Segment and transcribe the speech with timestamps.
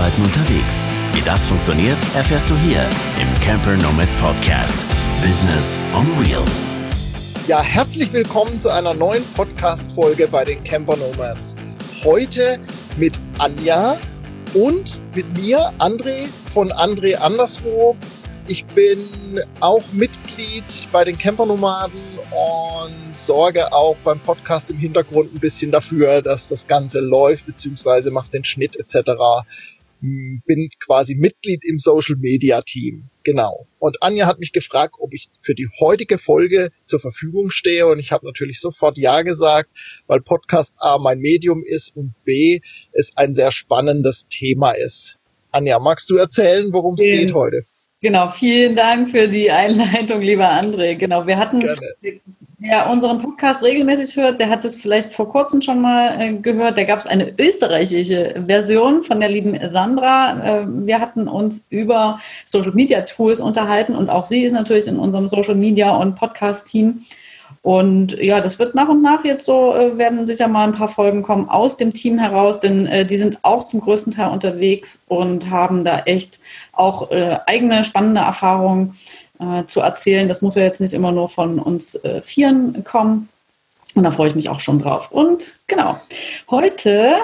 [0.00, 0.88] Arbeiten unterwegs.
[1.12, 2.88] Wie das funktioniert, erfährst du hier
[3.20, 4.86] im Camper Nomads Podcast.
[5.22, 6.74] Business on Wheels.
[7.46, 11.54] Ja, herzlich willkommen zu einer neuen Podcast-Folge bei den Camper Nomads.
[12.02, 12.58] Heute
[12.96, 13.98] mit Anja
[14.54, 17.94] und mit mir, André von André Anderswo.
[18.46, 19.06] Ich bin
[19.60, 26.22] auch Mitglied bei den Campernomaden und sorge auch beim Podcast im Hintergrund ein bisschen dafür,
[26.22, 29.44] dass das Ganze läuft, beziehungsweise mache den Schnitt etc.
[30.00, 33.10] Bin quasi Mitglied im Social Media Team.
[33.22, 33.66] Genau.
[33.78, 37.86] Und Anja hat mich gefragt, ob ich für die heutige Folge zur Verfügung stehe.
[37.86, 39.70] Und ich habe natürlich sofort Ja gesagt,
[40.06, 42.60] weil Podcast A mein Medium ist und B
[42.92, 45.18] es ein sehr spannendes Thema ist.
[45.50, 47.64] Anja, magst du erzählen, worum es geht heute?
[48.00, 50.94] Genau, vielen Dank für die Einleitung, lieber André.
[50.94, 52.20] Genau, wir hatten, Gerne.
[52.60, 56.76] Wer unseren Podcast regelmäßig hört, der hat es vielleicht vor kurzem schon mal äh, gehört.
[56.76, 60.60] Da gab es eine österreichische Version von der lieben Sandra.
[60.62, 64.98] Äh, wir hatten uns über Social Media Tools unterhalten und auch sie ist natürlich in
[64.98, 67.04] unserem Social Media und Podcast Team.
[67.62, 70.88] Und ja, das wird nach und nach jetzt so, äh, werden sicher mal ein paar
[70.88, 75.02] Folgen kommen aus dem Team heraus, denn äh, die sind auch zum größten Teil unterwegs
[75.08, 76.38] und haben da echt
[76.72, 78.96] auch äh, eigene spannende Erfahrungen
[79.40, 80.28] äh, zu erzählen.
[80.28, 83.28] Das muss ja jetzt nicht immer nur von uns äh, Vieren kommen.
[83.94, 85.10] Und da freue ich mich auch schon drauf.
[85.10, 86.00] Und genau,
[86.50, 87.16] heute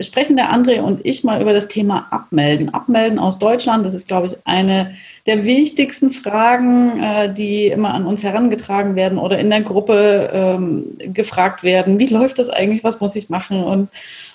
[0.00, 2.72] sprechen der André und ich mal über das Thema Abmelden.
[2.72, 4.94] Abmelden aus Deutschland, das ist, glaube ich, eine
[5.26, 10.96] der wichtigsten Fragen, äh, die immer an uns herangetragen werden oder in der Gruppe ähm,
[10.98, 11.98] gefragt werden.
[11.98, 12.84] Wie läuft das eigentlich?
[12.84, 13.62] Was muss ich machen?
[13.62, 13.88] Und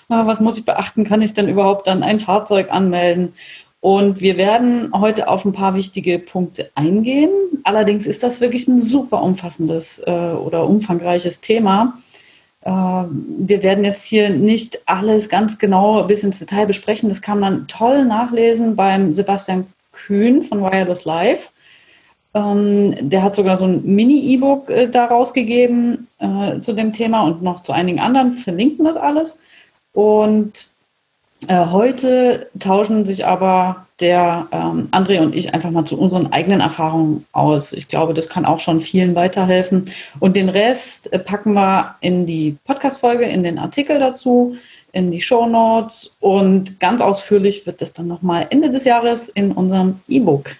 [0.08, 1.04] äh, was muss ich beachten?
[1.04, 3.34] Kann ich denn überhaupt dann ein Fahrzeug anmelden?
[3.80, 7.30] Und wir werden heute auf ein paar wichtige Punkte eingehen.
[7.64, 11.98] Allerdings ist das wirklich ein super umfassendes äh, oder umfangreiches Thema.
[12.62, 17.08] Ähm, wir werden jetzt hier nicht alles ganz genau bis ins Detail besprechen.
[17.08, 21.50] Das kann man toll nachlesen beim Sebastian Kühn von Wireless Live.
[22.34, 27.42] Ähm, der hat sogar so ein Mini-E-Book äh, da rausgegeben äh, zu dem Thema und
[27.42, 29.40] noch zu einigen anderen, verlinken das alles.
[29.92, 30.69] Und äh,
[31.48, 37.26] heute tauschen sich aber der ähm, André und ich einfach mal zu unseren eigenen Erfahrungen
[37.32, 37.72] aus.
[37.72, 39.86] Ich glaube, das kann auch schon vielen weiterhelfen.
[40.18, 44.56] Und den Rest äh, packen wir in die Podcast-Folge, in den Artikel dazu,
[44.92, 49.52] in die Show Notes und ganz ausführlich wird das dann nochmal Ende des Jahres in
[49.52, 50.50] unserem E-Book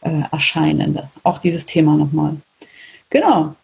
[0.00, 0.98] äh, erscheinen.
[1.22, 2.36] Auch dieses Thema nochmal.
[3.10, 3.54] Genau.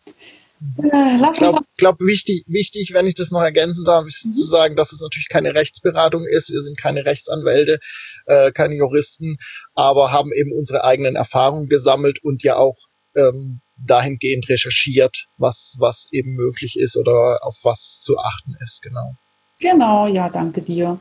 [0.83, 4.35] Äh, ich glaube, glaub, wichtig, wichtig, wenn ich das noch ergänzen darf, ist mhm.
[4.35, 6.51] zu sagen, dass es natürlich keine Rechtsberatung ist.
[6.51, 7.79] Wir sind keine Rechtsanwälte,
[8.27, 9.37] äh, keine Juristen,
[9.75, 12.77] aber haben eben unsere eigenen Erfahrungen gesammelt und ja auch
[13.17, 19.15] ähm, dahingehend recherchiert, was, was eben möglich ist oder auf was zu achten ist, genau.
[19.61, 21.01] Genau, ja, danke dir.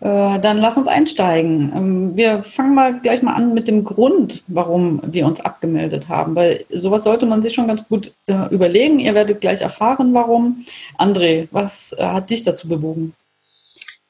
[0.00, 1.72] Äh, dann lass uns einsteigen.
[1.74, 6.34] Ähm, wir fangen mal gleich mal an mit dem Grund, warum wir uns abgemeldet haben,
[6.34, 8.98] weil sowas sollte man sich schon ganz gut äh, überlegen.
[8.98, 10.64] Ihr werdet gleich erfahren, warum.
[10.98, 13.14] André, was äh, hat dich dazu bewogen?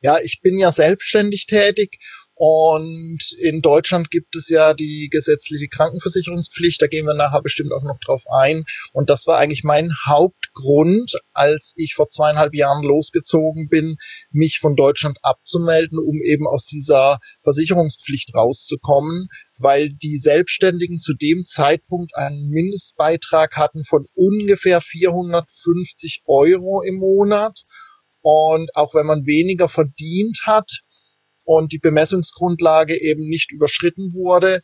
[0.00, 1.98] Ja, ich bin ja selbstständig tätig
[2.36, 7.84] und in Deutschland gibt es ja die gesetzliche Krankenversicherungspflicht, da gehen wir nachher bestimmt auch
[7.84, 8.64] noch drauf ein.
[8.92, 13.96] Und das war eigentlich mein Hauptgrund, als ich vor zweieinhalb Jahren losgezogen bin,
[14.32, 19.28] mich von Deutschland abzumelden, um eben aus dieser Versicherungspflicht rauszukommen,
[19.58, 27.62] weil die Selbstständigen zu dem Zeitpunkt einen Mindestbeitrag hatten von ungefähr 450 Euro im Monat.
[28.22, 30.80] Und auch wenn man weniger verdient hat,
[31.44, 34.60] und die Bemessungsgrundlage eben nicht überschritten wurde,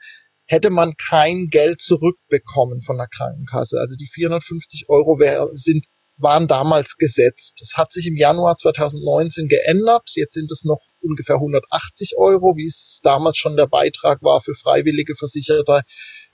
[0.47, 3.79] hätte man kein Geld zurückbekommen von der Krankenkasse.
[3.79, 5.85] Also die 450 Euro wär, sind,
[6.17, 7.61] waren damals gesetzt.
[7.61, 10.11] Das hat sich im Januar 2019 geändert.
[10.15, 14.55] Jetzt sind es noch ungefähr 180 Euro, wie es damals schon der Beitrag war für
[14.55, 15.83] freiwillige Versicherte,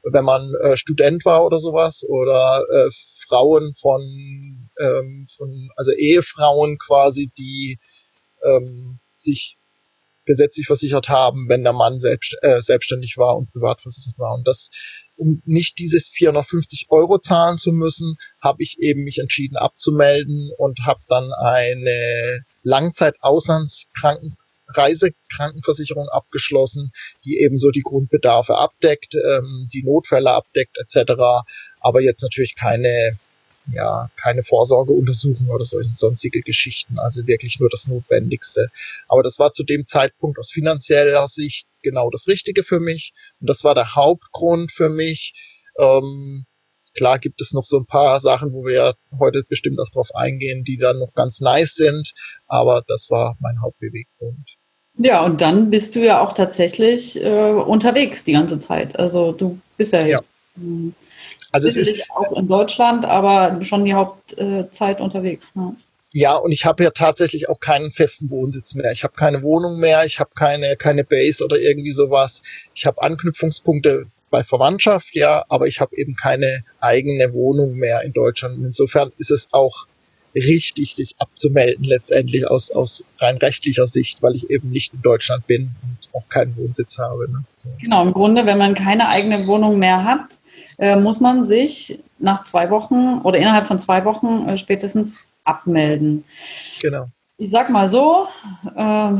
[0.02, 2.90] wenn man äh, Student war oder sowas oder äh,
[3.28, 7.78] Frauen von, ähm, von, also Ehefrauen quasi, die
[8.44, 9.58] ähm, sich
[10.26, 14.34] gesetzlich versichert haben, wenn der Mann selbst, äh, selbstständig war und privat versichert war.
[14.34, 14.70] Und das,
[15.16, 20.80] um nicht dieses 450 Euro zahlen zu müssen, habe ich eben mich entschieden abzumelden und
[20.84, 24.36] habe dann eine Langzeit-Auslandskranken
[24.68, 26.92] Reisekrankenversicherung abgeschlossen,
[27.24, 31.12] die ebenso die Grundbedarfe abdeckt, ähm, die Notfälle abdeckt etc.,
[31.80, 33.16] aber jetzt natürlich keine
[33.72, 38.68] ja, keine Vorsorgeuntersuchung oder solche sonstige Geschichten, also wirklich nur das Notwendigste.
[39.08, 43.48] Aber das war zu dem Zeitpunkt aus finanzieller Sicht genau das Richtige für mich und
[43.48, 45.34] das war der Hauptgrund für mich.
[45.78, 46.46] Ähm,
[46.94, 50.64] klar gibt es noch so ein paar Sachen, wo wir heute bestimmt auch drauf eingehen,
[50.64, 52.12] die dann noch ganz nice sind,
[52.46, 54.56] aber das war mein Hauptbeweggrund.
[54.98, 58.98] Ja, und dann bist du ja auch tatsächlich äh, unterwegs die ganze Zeit.
[58.98, 60.62] Also du bist ja jetzt ja.
[61.52, 65.54] Also es ist auch in Deutschland, aber schon die Hauptzeit unterwegs.
[65.54, 65.76] Ne?
[66.12, 68.92] Ja, und ich habe ja tatsächlich auch keinen festen Wohnsitz mehr.
[68.92, 72.42] Ich habe keine Wohnung mehr, ich habe keine keine Base oder irgendwie sowas.
[72.74, 78.12] Ich habe Anknüpfungspunkte bei Verwandtschaft, ja, aber ich habe eben keine eigene Wohnung mehr in
[78.12, 78.58] Deutschland.
[78.64, 79.86] Insofern ist es auch
[80.34, 85.46] richtig, sich abzumelden, letztendlich aus, aus rein rechtlicher Sicht, weil ich eben nicht in Deutschland
[85.46, 87.30] bin und auch keinen Wohnsitz habe.
[87.30, 87.44] Ne?
[87.56, 87.68] So.
[87.80, 90.38] Genau, im Grunde, wenn man keine eigene Wohnung mehr hat,
[90.78, 96.24] äh, muss man sich nach zwei Wochen oder innerhalb von zwei Wochen äh, spätestens abmelden.
[96.80, 97.06] Genau.
[97.38, 98.26] Ich sag mal so,
[98.76, 99.12] äh,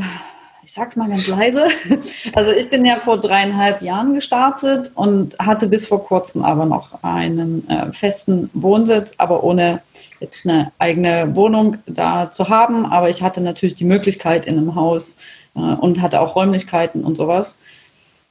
[0.67, 1.69] ich sag's mal ganz leise.
[2.35, 7.03] Also ich bin ja vor dreieinhalb Jahren gestartet und hatte bis vor kurzem aber noch
[7.05, 9.81] einen äh, festen Wohnsitz, aber ohne
[10.19, 12.85] jetzt eine eigene Wohnung da zu haben.
[12.85, 15.19] Aber ich hatte natürlich die Möglichkeit in einem Haus
[15.55, 17.61] äh, und hatte auch Räumlichkeiten und sowas.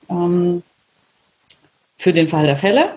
[0.10, 0.62] Ähm,
[1.98, 2.90] für den Fall der Fälle.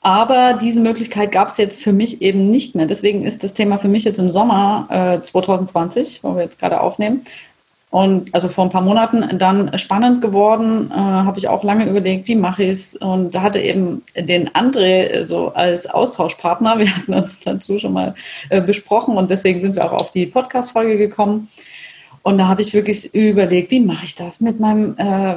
[0.00, 2.86] Aber diese Möglichkeit gab es jetzt für mich eben nicht mehr.
[2.86, 6.80] Deswegen ist das Thema für mich jetzt im Sommer äh, 2020, wo wir jetzt gerade
[6.80, 7.22] aufnehmen,
[7.90, 12.28] und also vor ein paar Monaten dann spannend geworden, äh, habe ich auch lange überlegt,
[12.28, 12.96] wie mache ich es.
[12.96, 18.14] Und da hatte eben den André so als Austauschpartner, wir hatten uns dazu schon mal
[18.50, 21.48] äh, besprochen und deswegen sind wir auch auf die Podcast-Folge gekommen.
[22.22, 25.36] Und da habe ich wirklich überlegt, wie mache ich das mit meinem äh,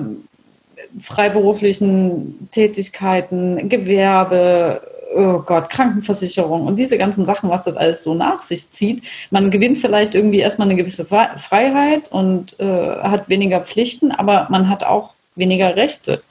[0.99, 4.81] freiberuflichen Tätigkeiten, Gewerbe,
[5.15, 9.03] oh Gott, Krankenversicherung und diese ganzen Sachen, was das alles so nach sich zieht.
[9.31, 14.69] Man gewinnt vielleicht irgendwie erstmal eine gewisse Freiheit und äh, hat weniger Pflichten, aber man
[14.69, 16.21] hat auch weniger Rechte.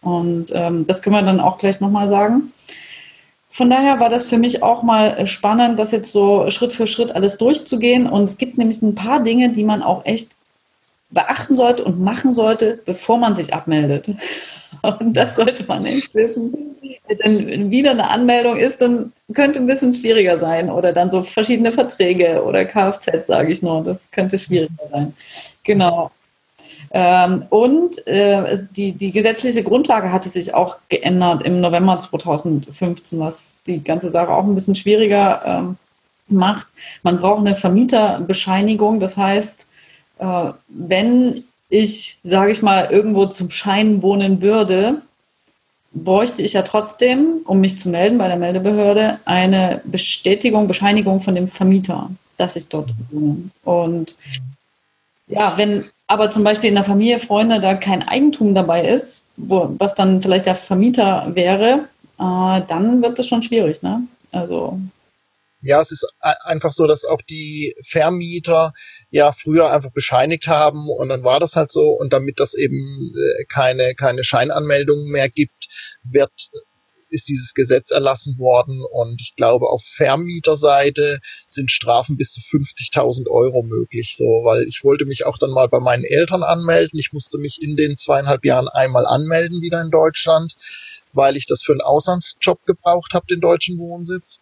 [0.00, 2.52] Und ähm, das können wir dann auch gleich nochmal sagen.
[3.50, 7.12] Von daher war das für mich auch mal spannend, das jetzt so Schritt für Schritt
[7.12, 8.06] alles durchzugehen.
[8.06, 10.36] Und es gibt nämlich ein paar Dinge, die man auch echt
[11.10, 14.10] beachten sollte und machen sollte, bevor man sich abmeldet.
[14.82, 16.54] Und das sollte man nicht wissen.
[17.08, 20.70] Wenn wieder eine Anmeldung ist, dann könnte ein bisschen schwieriger sein.
[20.70, 23.82] Oder dann so verschiedene Verträge oder Kfz, sage ich nur.
[23.82, 25.14] Das könnte schwieriger sein.
[25.64, 26.10] Genau.
[26.90, 33.54] Ähm, und äh, die, die gesetzliche Grundlage hatte sich auch geändert im November 2015, was
[33.66, 35.76] die ganze Sache auch ein bisschen schwieriger ähm,
[36.28, 36.66] macht.
[37.02, 39.00] Man braucht eine Vermieterbescheinigung.
[39.00, 39.66] Das heißt,
[40.18, 45.02] äh, wenn ich, sage ich mal, irgendwo zum Schein wohnen würde,
[45.92, 51.34] bräuchte ich ja trotzdem, um mich zu melden bei der Meldebehörde, eine Bestätigung, Bescheinigung von
[51.34, 53.50] dem Vermieter, dass ich dort wohne.
[53.64, 54.16] Und
[55.26, 59.74] ja, wenn aber zum Beispiel in der Familie, Freunde, da kein Eigentum dabei ist, wo,
[59.78, 61.84] was dann vielleicht der Vermieter wäre,
[62.18, 63.82] äh, dann wird das schon schwierig.
[63.82, 64.02] Ne?
[64.32, 64.80] Also
[65.60, 68.72] ja, es ist einfach so, dass auch die Vermieter
[69.10, 73.12] ja früher einfach bescheinigt haben und dann war das halt so und damit das eben
[73.14, 75.68] äh, keine, keine Scheinanmeldungen mehr gibt,
[76.04, 76.30] wird
[77.10, 83.28] ist dieses Gesetz erlassen worden und ich glaube auf Vermieterseite sind Strafen bis zu 50.000
[83.28, 86.98] Euro möglich, so, weil ich wollte mich auch dann mal bei meinen Eltern anmelden.
[86.98, 90.54] Ich musste mich in den zweieinhalb Jahren einmal anmelden wieder in Deutschland,
[91.12, 94.40] weil ich das für einen Auslandsjob gebraucht habe, den deutschen Wohnsitz.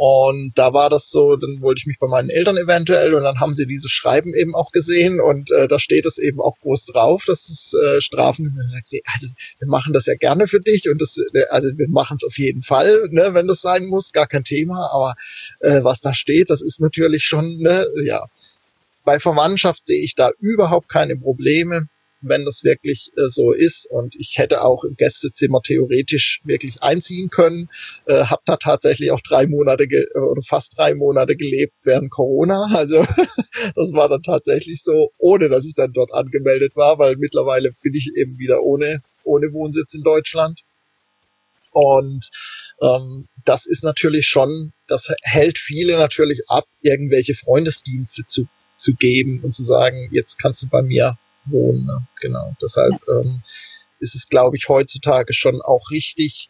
[0.00, 3.40] Und da war das so, dann wollte ich mich bei meinen Eltern eventuell und dann
[3.40, 6.86] haben sie dieses Schreiben eben auch gesehen und äh, da steht es eben auch groß
[6.86, 8.46] drauf, dass es äh, Strafen.
[8.46, 9.26] Und dann sagt sie, also
[9.58, 12.38] wir machen das ja gerne für dich und das, äh, also wir machen es auf
[12.38, 14.88] jeden Fall, ne, wenn das sein muss, gar kein Thema.
[14.92, 15.14] Aber
[15.58, 18.24] äh, was da steht, das ist natürlich schon, ne, ja.
[19.04, 21.88] Bei Verwandtschaft sehe ich da überhaupt keine Probleme
[22.20, 23.88] wenn das wirklich äh, so ist.
[23.90, 27.68] Und ich hätte auch im Gästezimmer theoretisch wirklich einziehen können.
[28.06, 32.68] Äh, hab da tatsächlich auch drei Monate oder fast drei Monate gelebt während Corona.
[32.78, 33.04] Also
[33.74, 37.92] das war dann tatsächlich so, ohne dass ich dann dort angemeldet war, weil mittlerweile bin
[37.92, 40.60] ich eben wieder ohne, ohne Wohnsitz in Deutschland.
[41.72, 42.30] Und
[42.80, 48.46] ähm, das ist natürlich schon, das hält viele natürlich ab, irgendwelche Freundesdienste zu,
[48.76, 51.16] zu geben und zu sagen, jetzt kannst du bei mir
[51.50, 51.86] wohnen.
[51.86, 52.02] Ne?
[52.20, 52.54] Genau.
[52.62, 53.42] Deshalb ähm,
[54.00, 56.48] ist es, glaube ich, heutzutage schon auch richtig,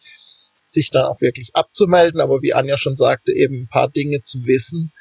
[0.67, 4.45] sich dann auch wirklich abzumelden, aber wie Anja schon sagte, eben ein paar Dinge zu
[4.45, 4.91] wissen,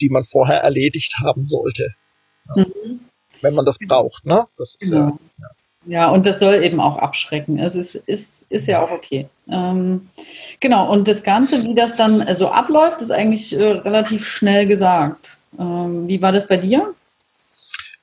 [0.00, 1.94] die man vorher erledigt haben sollte.
[2.48, 2.64] Ja.
[2.64, 3.00] Mhm.
[3.42, 4.46] Wenn man das braucht, ne?
[4.56, 5.06] Das ist genau.
[5.06, 5.48] ja, ja.
[5.86, 7.58] Ja, und das soll eben auch abschrecken.
[7.58, 9.28] Es ist, ist, ist ja auch okay.
[9.48, 10.08] Ähm,
[10.60, 15.38] genau, und das Ganze, wie das dann so abläuft, ist eigentlich äh, relativ schnell gesagt.
[15.58, 16.94] Ähm, wie war das bei dir?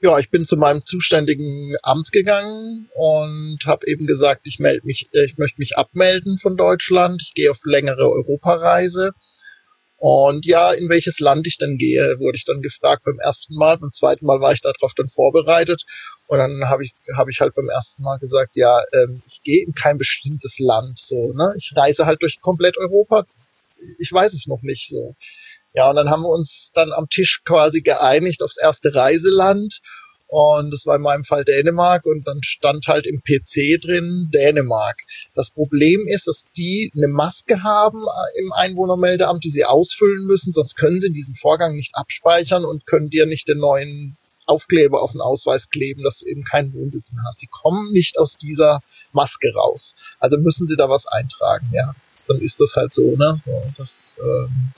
[0.05, 5.09] Ja, ich bin zu meinem zuständigen Amt gegangen und habe eben gesagt, ich melde mich,
[5.13, 7.21] äh, ich möchte mich abmelden von Deutschland.
[7.23, 9.11] Ich gehe auf längere Europareise
[9.97, 13.77] Und ja, in welches Land ich dann gehe, wurde ich dann gefragt beim ersten Mal.
[13.77, 15.83] Beim zweiten Mal war ich darauf dann vorbereitet.
[16.27, 19.65] Und dann habe ich, hab ich halt beim ersten Mal gesagt, ja, ähm, ich gehe
[19.65, 20.99] in kein bestimmtes Land.
[20.99, 21.53] So, ne?
[21.57, 23.25] Ich reise halt durch komplett Europa.
[23.99, 25.15] Ich weiß es noch nicht so.
[25.75, 29.81] Ja, und dann haben wir uns dann am Tisch quasi geeinigt aufs erste Reiseland.
[30.27, 34.97] Und das war in meinem Fall Dänemark und dann stand halt im PC drin Dänemark.
[35.35, 40.51] Das Problem ist, dass die eine Maske haben äh, im Einwohnermeldeamt, die sie ausfüllen müssen,
[40.51, 44.17] sonst können sie diesen Vorgang nicht abspeichern und können dir nicht den neuen
[44.47, 47.41] Aufkleber auf den Ausweis kleben, dass du eben keinen Wohnsitz mehr hast.
[47.41, 48.79] Die kommen nicht aus dieser
[49.11, 49.95] Maske raus.
[50.19, 51.93] Also müssen sie da was eintragen, ja.
[52.27, 53.39] Dann ist das halt so, ne?
[53.43, 54.73] So, das, ähm,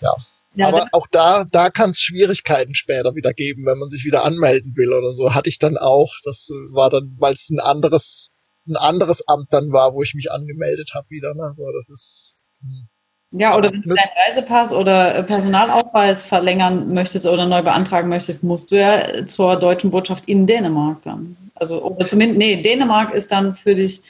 [0.00, 0.14] ja.
[0.56, 4.24] Ja, Aber auch da, da kann es Schwierigkeiten später wieder geben, wenn man sich wieder
[4.24, 5.34] anmelden will oder so.
[5.34, 6.14] Hatte ich dann auch.
[6.24, 8.30] Das war dann, weil es ein anderes,
[8.66, 11.34] ein anderes Amt dann war, wo ich mich angemeldet habe wieder.
[11.34, 11.52] Ne?
[11.52, 12.36] So, das ist.
[12.62, 12.88] Hm.
[13.32, 18.70] Ja, oder wenn du deinen Reisepass oder Personalausweis verlängern möchtest oder neu beantragen möchtest, musst
[18.70, 21.36] du ja zur deutschen Botschaft in Dänemark dann.
[21.54, 24.00] Also, oder zumindest, nee, Dänemark ist dann für dich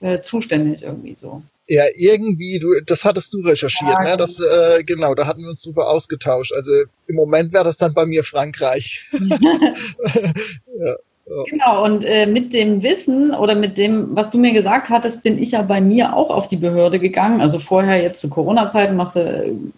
[0.00, 1.42] äh, zuständig irgendwie so.
[1.70, 4.16] Ja, irgendwie, du, das hattest du recherchiert, ja, ne?
[4.16, 6.52] Das, äh, genau, da hatten wir uns super ausgetauscht.
[6.54, 6.72] Also
[7.06, 9.02] im Moment wäre das dann bei mir Frankreich.
[9.12, 10.96] ja.
[11.46, 15.40] Genau, und äh, mit dem Wissen oder mit dem, was du mir gesagt hattest, bin
[15.40, 17.42] ich ja bei mir auch auf die Behörde gegangen.
[17.42, 19.70] Also vorher jetzt zu Corona-Zeiten machst du,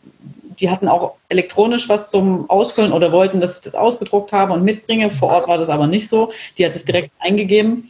[0.61, 4.63] die hatten auch elektronisch was zum Ausfüllen oder wollten, dass ich das ausgedruckt habe und
[4.63, 5.11] mitbringe.
[5.11, 6.33] Vor Ort war das aber nicht so.
[6.57, 7.89] Die hat es direkt eingegeben.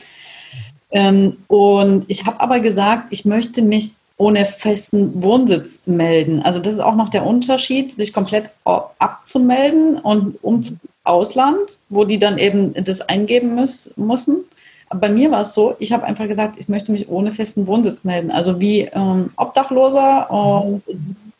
[0.90, 6.42] Ähm, und ich habe aber gesagt, ich möchte mich ohne festen Wohnsitz melden.
[6.42, 12.04] Also das ist auch noch der Unterschied, sich komplett abzumelden und um zu Ausland, wo
[12.04, 13.92] die dann eben das eingeben müssen.
[13.96, 14.44] müssen.
[14.92, 18.04] Bei mir war es so, ich habe einfach gesagt, ich möchte mich ohne festen Wohnsitz
[18.04, 18.30] melden.
[18.30, 20.82] Also wie ähm, Obdachloser und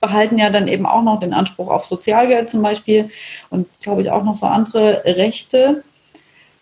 [0.00, 3.11] behalten ja dann eben auch noch den Anspruch auf Sozialgeld zum Beispiel
[3.50, 5.83] und glaube ich auch noch so andere Rechte.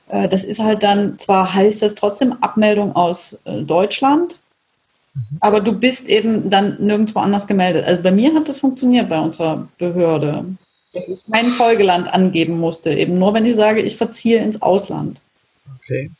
[0.08, 4.40] Äh, das ist halt dann, zwar heißt das trotzdem Abmeldung aus äh, Deutschland,
[5.14, 5.38] mhm.
[5.40, 7.84] aber du bist eben dann nirgendwo anders gemeldet.
[7.84, 10.44] Also bei mir hat das funktioniert bei unserer Behörde.
[10.92, 15.20] Ich kein Folgeland angeben musste, eben nur wenn ich sage, ich verziehe ins Ausland.
[15.76, 16.10] Okay.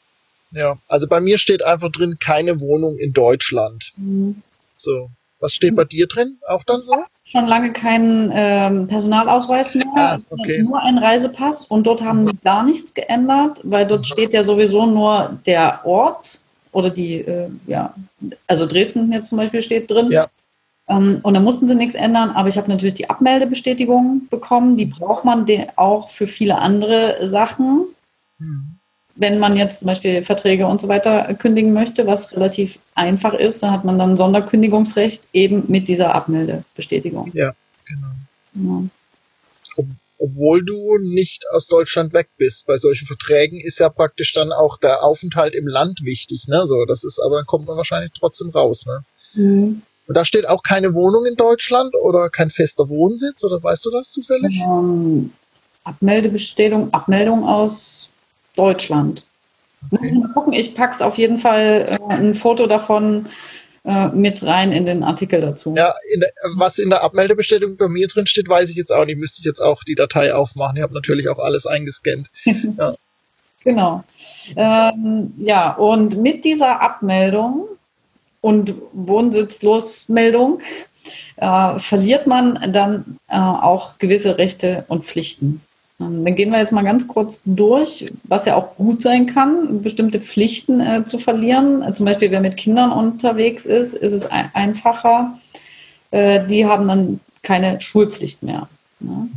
[0.51, 3.93] Ja, also bei mir steht einfach drin, keine Wohnung in Deutschland.
[3.97, 4.43] Mhm.
[4.79, 5.11] So.
[5.41, 6.39] Was steht bei dir drin?
[6.49, 6.97] Auch dann so?
[7.31, 10.63] Schon lange keinen ähm, Personalausweis mehr, ah, okay.
[10.63, 14.87] nur ein Reisepass und dort haben die gar nichts geändert, weil dort steht ja sowieso
[14.87, 16.41] nur der Ort
[16.73, 17.93] oder die, äh, ja,
[18.47, 20.11] also Dresden jetzt zum Beispiel steht drin.
[20.11, 20.25] Ja.
[20.89, 24.87] Ähm, und da mussten sie nichts ändern, aber ich habe natürlich die Abmeldebestätigung bekommen, die
[24.87, 25.45] braucht man
[25.77, 27.89] auch für viele andere Sachen.
[28.39, 28.78] Mhm
[29.19, 33.63] wenn man jetzt zum Beispiel Verträge und so weiter kündigen möchte, was relativ einfach ist,
[33.63, 37.31] dann hat man dann Sonderkündigungsrecht eben mit dieser Abmeldebestätigung.
[37.35, 37.51] Ja,
[37.85, 38.09] genau.
[38.55, 38.89] Ja.
[39.77, 39.87] Ob,
[40.19, 42.67] obwohl du nicht aus Deutschland weg bist.
[42.67, 46.67] Bei solchen Verträgen ist ja praktisch dann auch der Aufenthalt im Land wichtig, ne?
[46.67, 49.03] So, das ist, aber dann kommt man wahrscheinlich trotzdem raus, ne?
[49.35, 49.83] Mhm.
[50.07, 53.91] Und da steht auch keine Wohnung in Deutschland oder kein fester Wohnsitz, oder weißt du
[53.91, 54.61] das zufällig?
[54.65, 55.33] Ähm,
[55.85, 58.11] Abmeldebestätigung, Abmeldung aus
[58.59, 59.23] Deutschland.
[59.91, 63.29] Mal gucken, ich packe es auf jeden Fall äh, ein Foto davon
[63.85, 65.75] äh, mit rein in den Artikel dazu.
[65.77, 69.05] Ja, in der, was in der Abmeldebestätigung bei mir drin steht, weiß ich jetzt auch
[69.05, 69.19] nicht.
[69.19, 70.77] Müsste ich jetzt auch die Datei aufmachen.
[70.77, 72.29] Ich habe natürlich auch alles eingescannt.
[72.45, 72.93] Ja.
[73.65, 74.05] genau.
[74.57, 77.67] Ähm, ja, und mit dieser Abmeldung
[78.41, 80.61] und Wohnsitzlosmeldung
[81.37, 85.61] äh, verliert man dann äh, auch gewisse Rechte und Pflichten.
[86.01, 89.83] Ähm, dann gehen wir jetzt mal ganz kurz durch, was ja auch gut sein kann,
[89.83, 91.83] bestimmte Pflichten äh, zu verlieren.
[91.83, 95.39] Äh, zum Beispiel, wer mit Kindern unterwegs ist, ist es ein einfacher.
[96.11, 98.69] Äh, die haben dann keine Schulpflicht mehr.
[99.01, 99.29] Ne?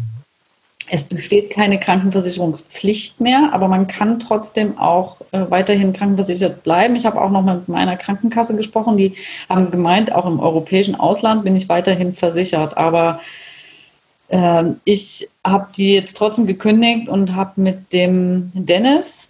[0.93, 6.97] Es besteht keine Krankenversicherungspflicht mehr, aber man kann trotzdem auch äh, weiterhin krankenversichert bleiben.
[6.97, 9.13] Ich habe auch noch mit meiner Krankenkasse gesprochen, die
[9.47, 12.77] haben gemeint, auch im europäischen Ausland bin ich weiterhin versichert.
[12.77, 13.21] Aber
[14.31, 19.27] ähm, ich habe die jetzt trotzdem gekündigt und habe mit dem Dennis,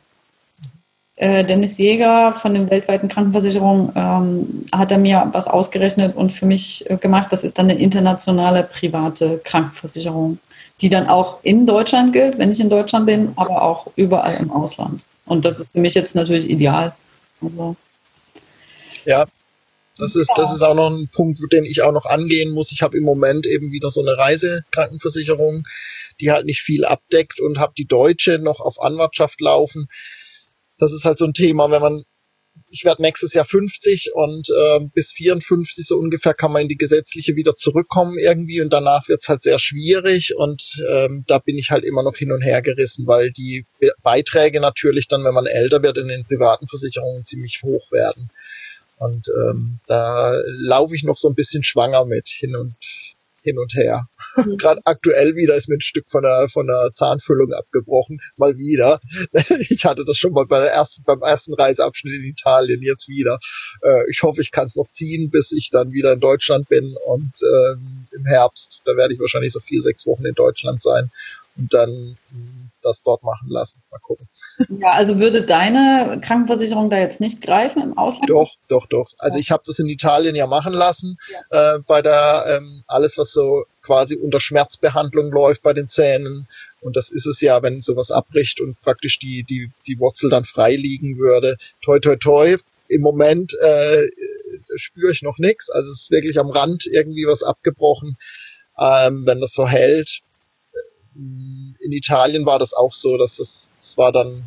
[1.16, 6.46] äh, Dennis Jäger von der weltweiten Krankenversicherung, ähm, hat er mir was ausgerechnet und für
[6.46, 7.32] mich äh, gemacht.
[7.32, 10.38] Das ist dann eine internationale private Krankenversicherung,
[10.82, 14.52] die dann auch in Deutschland gilt, wenn ich in Deutschland bin, aber auch überall im
[14.52, 15.04] Ausland.
[15.26, 16.94] Und das ist für mich jetzt natürlich ideal.
[17.42, 17.76] Also,
[19.06, 19.26] ja,
[20.02, 22.72] das ist, das ist auch noch ein Punkt, den ich auch noch angehen muss.
[22.72, 25.64] Ich habe im Moment eben wieder so eine Reisekrankenversicherung,
[26.20, 29.88] die halt nicht viel abdeckt und habe die deutsche noch auf Anwartschaft laufen.
[30.80, 32.04] Das ist halt so ein Thema, wenn man
[32.72, 36.78] ich werde nächstes Jahr 50 und äh, bis 54 so ungefähr kann man in die
[36.78, 41.70] gesetzliche wieder zurückkommen irgendwie und danach wird's halt sehr schwierig und ähm, da bin ich
[41.70, 43.66] halt immer noch hin und her gerissen, weil die
[44.04, 48.30] Beiträge natürlich dann, wenn man älter wird, in den privaten Versicherungen ziemlich hoch werden.
[49.02, 52.76] Und ähm, da laufe ich noch so ein bisschen schwanger mit hin und
[53.42, 54.08] hin und her.
[54.36, 54.58] Mhm.
[54.60, 58.20] Gerade aktuell wieder ist mir ein Stück von der, von der Zahnfüllung abgebrochen.
[58.38, 59.00] Mal wieder.
[59.70, 63.40] Ich hatte das schon mal bei der ersten, beim ersten Reiseabschnitt in Italien, jetzt wieder.
[63.82, 66.96] Äh, ich hoffe, ich kann es noch ziehen, bis ich dann wieder in Deutschland bin
[67.08, 71.10] und ähm, im Herbst, da werde ich wahrscheinlich so vier, sechs Wochen in Deutschland sein
[71.58, 72.18] und dann
[72.82, 73.82] das dort machen lassen.
[73.92, 74.28] Mal gucken.
[74.80, 78.30] Ja, also würde deine Krankenversicherung da jetzt nicht greifen im Ausland?
[78.30, 79.10] Doch, doch, doch.
[79.18, 81.18] Also ich habe das in Italien ja machen lassen,
[81.52, 81.76] ja.
[81.76, 86.48] äh, bei der ähm, alles, was so quasi unter Schmerzbehandlung läuft bei den Zähnen.
[86.82, 90.46] Und das ist es ja, wenn sowas abbricht und praktisch die, die, die Wurzel dann
[90.46, 91.58] frei liegen würde.
[91.82, 92.58] Toi, toi, toi.
[92.90, 94.08] Im Moment äh,
[94.76, 95.70] spüre ich noch nichts.
[95.70, 98.18] Also es ist wirklich am Rand irgendwie was abgebrochen.
[98.78, 100.22] Ähm, wenn das so hält,
[101.82, 104.44] in Italien war das auch so, dass das, das war dann,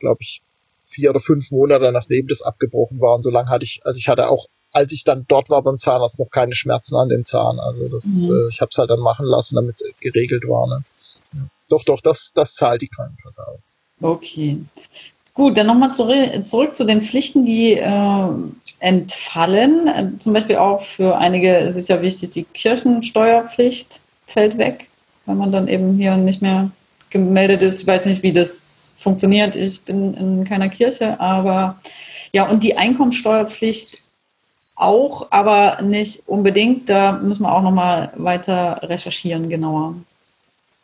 [0.00, 0.42] glaube ich,
[0.88, 3.14] vier oder fünf Monate nachdem das abgebrochen war.
[3.14, 5.78] Und so lange hatte ich, also ich hatte auch, als ich dann dort war beim
[5.78, 7.58] Zahnarzt, noch keine Schmerzen an dem Zahn.
[7.60, 8.34] Also das, mhm.
[8.34, 10.66] äh, ich habe es halt dann machen lassen, damit es geregelt war.
[10.66, 10.84] Ne?
[11.34, 11.40] Ja.
[11.68, 13.60] Doch, doch, das, das zahlt die Krankenkasse auch.
[14.00, 14.58] Okay.
[15.34, 18.28] Gut, dann nochmal zurück, zu den Pflichten, die äh,
[18.78, 20.18] entfallen.
[20.18, 24.88] Zum Beispiel auch für einige ist es ja wichtig, die Kirchensteuerpflicht fällt weg
[25.26, 26.70] wenn man dann eben hier nicht mehr
[27.10, 27.80] gemeldet ist.
[27.80, 29.54] Ich weiß nicht, wie das funktioniert.
[29.54, 31.78] Ich bin in keiner Kirche, aber
[32.32, 34.00] ja, und die Einkommensteuerpflicht
[34.74, 36.88] auch, aber nicht unbedingt.
[36.88, 39.94] Da müssen wir auch nochmal weiter recherchieren, genauer.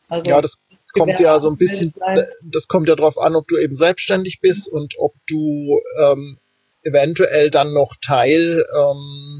[0.08, 0.61] Also ja, das
[0.92, 1.94] kommt ja so ein bisschen,
[2.42, 6.38] das kommt ja darauf an, ob du eben selbstständig bist und ob du ähm,
[6.82, 9.31] eventuell dann noch Teil ähm,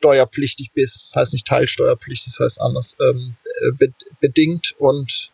[0.00, 5.30] steuerpflichtig bist, das heißt nicht teilsteuerpflichtig, das heißt anders, ähm, äh, be bedingt und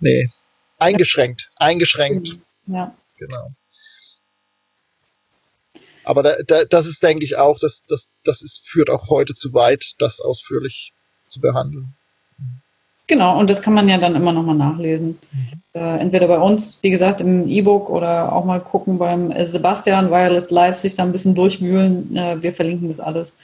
[0.00, 0.30] nee,
[0.78, 2.38] eingeschränkt, eingeschränkt.
[2.66, 2.94] Ja.
[3.18, 3.50] Genau.
[6.04, 9.34] Aber da, da, das ist, denke ich, auch, das, das, das ist, führt auch heute
[9.34, 10.92] zu weit, das ausführlich
[11.28, 11.94] zu behandeln.
[13.06, 15.18] Genau, und das kann man ja dann immer nochmal nachlesen.
[15.32, 15.62] Mhm.
[15.74, 20.50] Äh, entweder bei uns, wie gesagt, im E-Book oder auch mal gucken beim Sebastian Wireless
[20.50, 22.16] Live, sich da ein bisschen durchwühlen.
[22.16, 23.34] Äh, wir verlinken das alles.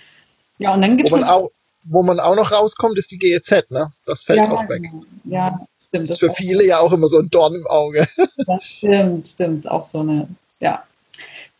[0.59, 1.23] Ja, und dann gibt es.
[1.23, 1.51] Auch,
[1.85, 3.93] wo man auch noch rauskommt, ist die GEZ, ne?
[4.05, 4.83] Das fällt ja, auch weg.
[5.25, 6.03] Ja, stimmt.
[6.03, 8.07] Das ist für viele ja auch immer so ein Dorn im Auge.
[8.47, 9.59] Das stimmt, stimmt.
[9.61, 10.29] Ist auch so eine,
[10.61, 10.83] ja,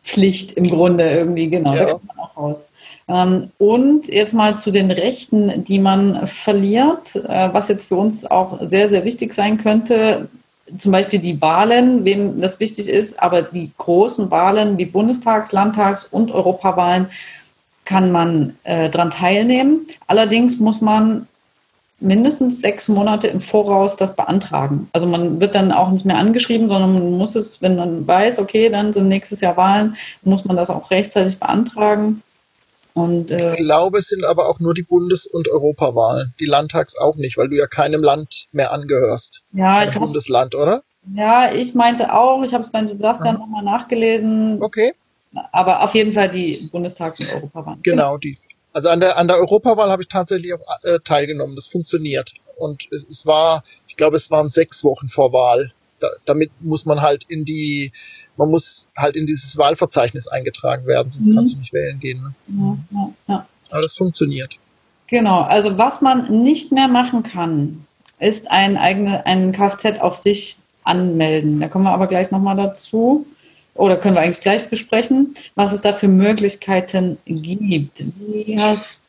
[0.03, 1.73] Pflicht im Grunde irgendwie, genau.
[1.73, 1.85] Ja.
[1.85, 2.67] Da kommt man auch raus.
[3.07, 8.25] Ähm, und jetzt mal zu den Rechten, die man verliert, äh, was jetzt für uns
[8.25, 10.29] auch sehr, sehr wichtig sein könnte.
[10.77, 16.05] Zum Beispiel die Wahlen, wem das wichtig ist, aber die großen Wahlen wie Bundestags-, Landtags-
[16.05, 17.07] und Europawahlen
[17.89, 19.87] kann man äh, daran teilnehmen.
[20.05, 21.27] Allerdings muss man
[21.99, 24.87] mindestens sechs Monate im Voraus das beantragen.
[24.93, 28.37] Also man wird dann auch nicht mehr angeschrieben, sondern man muss es, wenn man weiß,
[28.37, 32.21] okay, dann sind nächstes Jahr Wahlen, muss man das auch rechtzeitig beantragen.
[32.93, 36.35] Und, äh, ich glaube, es sind aber auch nur die Bundes- und Europawahlen.
[36.39, 39.41] Die Landtags auch nicht, weil du ja keinem Land mehr angehörst.
[39.51, 40.83] Ja, Kein ich Bundesland, oder?
[41.15, 43.39] Ja, ich meinte auch, ich habe es beim Sebastian ja.
[43.39, 44.61] nochmal nachgelesen.
[44.61, 44.93] Okay.
[45.51, 47.77] Aber auf jeden Fall die Bundestags- und Europawahl.
[47.83, 48.37] Genau, die.
[48.73, 51.55] Also an der, an der Europawahl habe ich tatsächlich auch äh, teilgenommen.
[51.55, 52.33] Das funktioniert.
[52.57, 55.71] Und es, es war, ich glaube, es waren sechs Wochen vor Wahl.
[55.99, 57.91] Da, damit muss man halt in die,
[58.37, 61.35] man muss halt in dieses Wahlverzeichnis eingetragen werden, sonst mhm.
[61.35, 62.21] kannst du nicht wählen gehen.
[62.21, 62.33] Ne?
[62.47, 63.47] Ja, ja, ja.
[63.71, 64.55] Aber das funktioniert.
[65.07, 67.85] Genau, also was man nicht mehr machen kann,
[68.19, 71.59] ist ein eigene, ein Kfz auf sich anmelden.
[71.59, 73.25] Da kommen wir aber gleich nochmal dazu
[73.79, 78.03] oder können wir eigentlich gleich besprechen, was es da für Möglichkeiten gibt.
[78.17, 79.03] Wie hast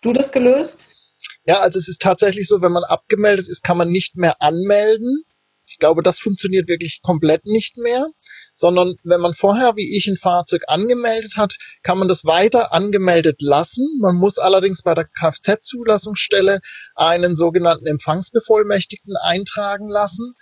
[0.00, 0.88] du das gelöst?
[1.46, 5.24] Ja, also es ist tatsächlich so, wenn man abgemeldet ist, kann man nicht mehr anmelden.
[5.68, 8.06] Ich glaube, das funktioniert wirklich komplett nicht mehr,
[8.54, 13.42] sondern wenn man vorher, wie ich, ein Fahrzeug angemeldet hat, kann man das weiter angemeldet
[13.42, 13.86] lassen.
[14.00, 16.60] Man muss allerdings bei der Kfz-Zulassungsstelle
[16.94, 20.34] einen sogenannten Empfangsbevollmächtigten eintragen lassen.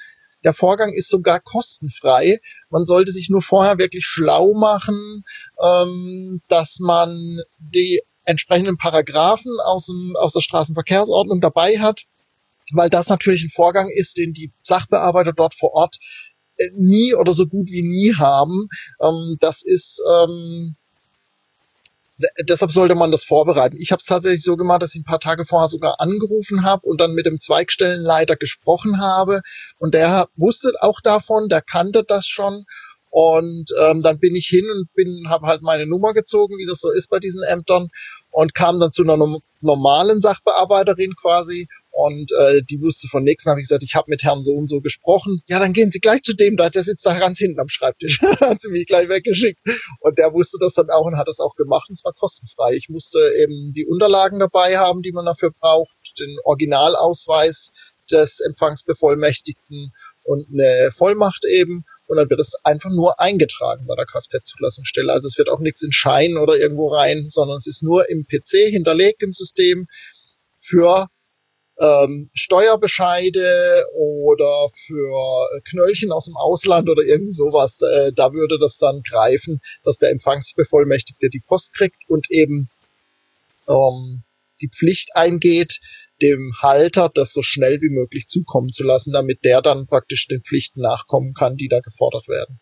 [0.45, 2.41] Der Vorgang ist sogar kostenfrei.
[2.71, 5.25] Man sollte sich nur vorher wirklich schlau machen,
[5.63, 12.05] ähm, dass man die entsprechenden Paragraphen aus, dem, aus der Straßenverkehrsordnung dabei hat,
[12.73, 15.99] weil das natürlich ein Vorgang ist, den die Sachbearbeiter dort vor Ort
[16.57, 18.69] äh, nie oder so gut wie nie haben.
[19.01, 20.77] Ähm, das ist ähm,
[22.45, 23.77] deshalb sollte man das vorbereiten.
[23.79, 26.87] Ich habe es tatsächlich so gemacht, dass ich ein paar Tage vorher sogar angerufen habe
[26.87, 29.41] und dann mit dem Zweigstellenleiter gesprochen habe.
[29.79, 32.65] Und der wusste auch davon, der kannte das schon.
[33.11, 36.81] Und ähm, dann bin ich hin und bin, habe halt meine Nummer gezogen, wie das
[36.81, 37.89] so ist bei diesen Ämtern,
[38.31, 39.19] und kam dann zu einer
[39.61, 43.45] normalen Sachbearbeiterin quasi und äh, die wusste von nichts.
[43.45, 45.43] Dann habe ich gesagt, ich habe mit Herrn so und so gesprochen.
[45.47, 48.23] Ja, dann gehen Sie gleich zu dem, da der sitzt da ganz hinten am Schreibtisch.
[48.41, 49.61] hat sie mich gleich weggeschickt.
[50.01, 51.91] Und der wusste das dann auch und hat das auch gemacht.
[51.91, 52.73] Und es war kostenfrei.
[52.75, 57.73] Ich musste eben die Unterlagen dabei haben, die man dafür braucht, den Originalausweis
[58.11, 59.93] des Empfangsbevollmächtigten
[60.25, 61.85] und eine Vollmacht eben.
[62.07, 65.13] Und dann wird es einfach nur eingetragen bei der Kfz-Zulassungsstelle.
[65.13, 68.27] Also es wird auch nichts in Schein oder irgendwo rein, sondern es ist nur im
[68.27, 69.87] PC hinterlegt im System
[70.59, 71.09] für
[71.83, 77.81] ähm, Steuerbescheide oder für Knöllchen aus dem Ausland oder irgend sowas.
[77.81, 82.69] Äh, da würde das dann greifen, dass der Empfangsbevollmächtigte die Post kriegt und eben
[83.69, 84.23] ähm,
[84.61, 85.81] die Pflicht eingeht,
[86.23, 90.43] dem Halter das so schnell wie möglich zukommen zu lassen, damit der dann praktisch den
[90.43, 92.61] Pflichten nachkommen kann, die da gefordert werden.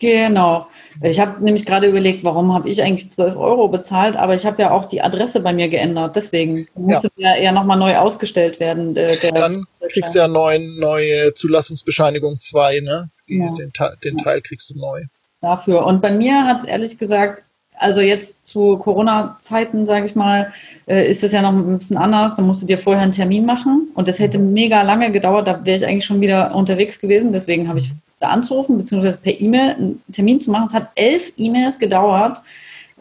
[0.00, 0.68] Genau.
[1.02, 4.62] Ich habe nämlich gerade überlegt, warum habe ich eigentlich 12 Euro bezahlt, aber ich habe
[4.62, 6.14] ja auch die Adresse bei mir geändert.
[6.14, 8.94] Deswegen musste ja, ja, nochmal neu ausgestellt werden.
[8.94, 13.10] Der, der Dann kriegst du ja neuen, neue Zulassungsbescheinigung 2, ne?
[13.28, 13.54] Die, ja.
[13.54, 13.72] den,
[14.04, 15.04] den Teil kriegst du neu.
[15.40, 15.84] Dafür.
[15.84, 17.44] Und bei mir hat es ehrlich gesagt
[17.80, 20.52] also jetzt zu Corona-Zeiten, sage ich mal,
[20.86, 22.34] äh, ist das ja noch ein bisschen anders.
[22.34, 25.46] Da musst du dir vorher einen Termin machen und das hätte mega lange gedauert.
[25.46, 27.32] Da wäre ich eigentlich schon wieder unterwegs gewesen.
[27.32, 30.66] Deswegen habe ich da anzurufen, beziehungsweise per E-Mail einen Termin zu machen.
[30.66, 32.42] Es hat elf E-Mails gedauert,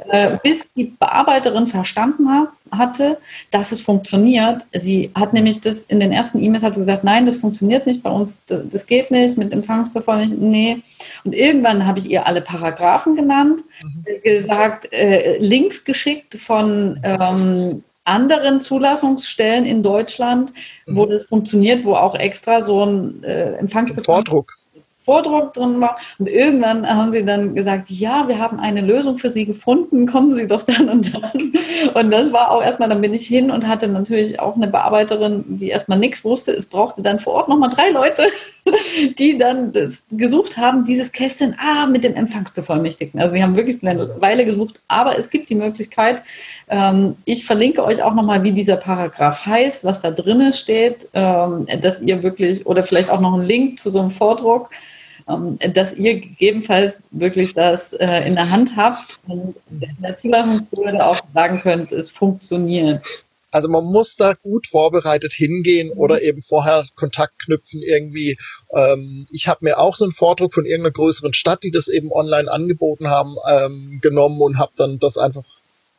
[0.10, 3.18] äh, bis die Bearbeiterin verstanden hat, hatte,
[3.50, 4.64] dass es funktioniert.
[4.74, 8.12] Sie hat nämlich das in den ersten E-Mails hat gesagt, nein, das funktioniert nicht bei
[8.12, 10.84] uns, das geht nicht mit Empfangsbevollmächtigten, nee.
[11.24, 14.22] Und irgendwann habe ich ihr alle Paragraphen genannt, mhm.
[14.24, 20.54] gesagt, äh, Links geschickt von ähm, anderen Zulassungsstellen in Deutschland,
[20.86, 21.10] wo mhm.
[21.10, 24.57] das funktioniert, wo auch extra so ein äh, Empfangsbevollmächtigter Vordruck.
[25.08, 25.98] Vordruck drin war.
[26.20, 30.34] Und irgendwann haben sie dann gesagt, ja, wir haben eine Lösung für Sie gefunden, kommen
[30.36, 31.54] Sie doch dann und dann.
[31.94, 35.46] Und das war auch erstmal, dann bin ich hin und hatte natürlich auch eine Bearbeiterin,
[35.48, 36.52] die erstmal nichts wusste.
[36.52, 38.28] Es brauchte dann vor Ort nochmal drei Leute,
[39.18, 39.72] die dann
[40.12, 43.22] gesucht haben, dieses Kästchen, ah, mit dem Empfangsbevollmächtigten.
[43.22, 46.22] Also die haben wirklich eine Weile gesucht, aber es gibt die Möglichkeit,
[46.68, 51.66] ähm, ich verlinke euch auch nochmal, wie dieser Paragraph heißt, was da drinnen steht, ähm,
[51.82, 54.70] dass ihr wirklich, oder vielleicht auch noch einen Link zu so einem Vordruck,
[55.28, 61.20] dass ihr gegebenenfalls wirklich das äh, in der Hand habt und in der Zulassungsbehörde auch
[61.34, 63.02] sagen könnt, es funktioniert.
[63.52, 66.22] Also man muss da gut vorbereitet hingehen oder mhm.
[66.22, 68.38] eben vorher Kontakt knüpfen irgendwie.
[68.74, 72.12] Ähm, ich habe mir auch so einen Vordruck von irgendeiner größeren Stadt, die das eben
[72.12, 75.44] online angeboten haben, ähm, genommen und habe dann das einfach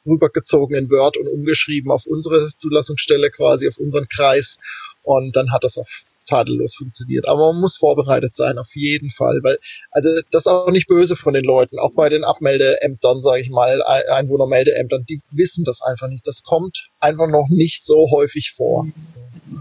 [0.07, 4.59] rübergezogen in Word und umgeschrieben auf unsere Zulassungsstelle quasi, auf unseren Kreis.
[5.03, 5.87] Und dann hat das auch
[6.29, 7.29] tadellos funktioniert.
[7.29, 9.41] Aber man muss vorbereitet sein, auf jeden Fall.
[9.43, 9.59] Weil,
[9.91, 13.51] also das ist auch nicht böse von den Leuten, auch bei den Abmeldeämtern, sage ich
[13.51, 16.27] mal, Einwohnermeldeämtern, die wissen das einfach nicht.
[16.27, 18.87] Das kommt einfach noch nicht so häufig vor.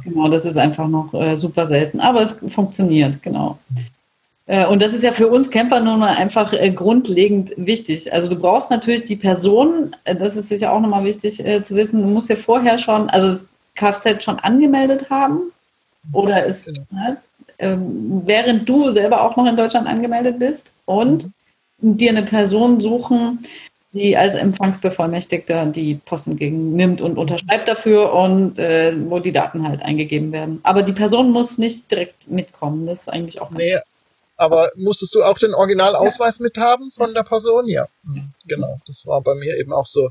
[0.04, 2.00] Genau, das ist einfach noch äh, super selten.
[2.00, 3.58] Aber es funktioniert, genau.
[4.48, 8.12] Äh, und das ist ja für uns Camper nun mal einfach äh, grundlegend wichtig.
[8.12, 12.02] Also du brauchst natürlich die Person, äh, das ist sicher auch nochmal wichtig zu wissen,
[12.02, 15.52] du musst dir vorher schon, also das Kfz schon angemeldet haben,
[16.12, 17.18] oder ist, ne,
[17.60, 21.30] ähm, während du selber auch noch in Deutschland angemeldet bist und
[21.80, 21.98] mhm.
[21.98, 23.40] dir eine Person suchen,
[23.94, 29.82] die als Empfangsbevollmächtigter die Post entgegennimmt und unterschreibt dafür und äh, wo die Daten halt
[29.82, 30.60] eingegeben werden.
[30.64, 32.86] Aber die Person muss nicht direkt mitkommen.
[32.86, 33.50] Das ist eigentlich auch.
[33.52, 33.78] Nee,
[34.38, 36.44] aber musstest du auch den Originalausweis ja.
[36.44, 37.68] mithaben von der Person?
[37.68, 38.34] Ja, mhm.
[38.46, 38.80] genau.
[38.86, 40.10] Das war bei mir eben auch so.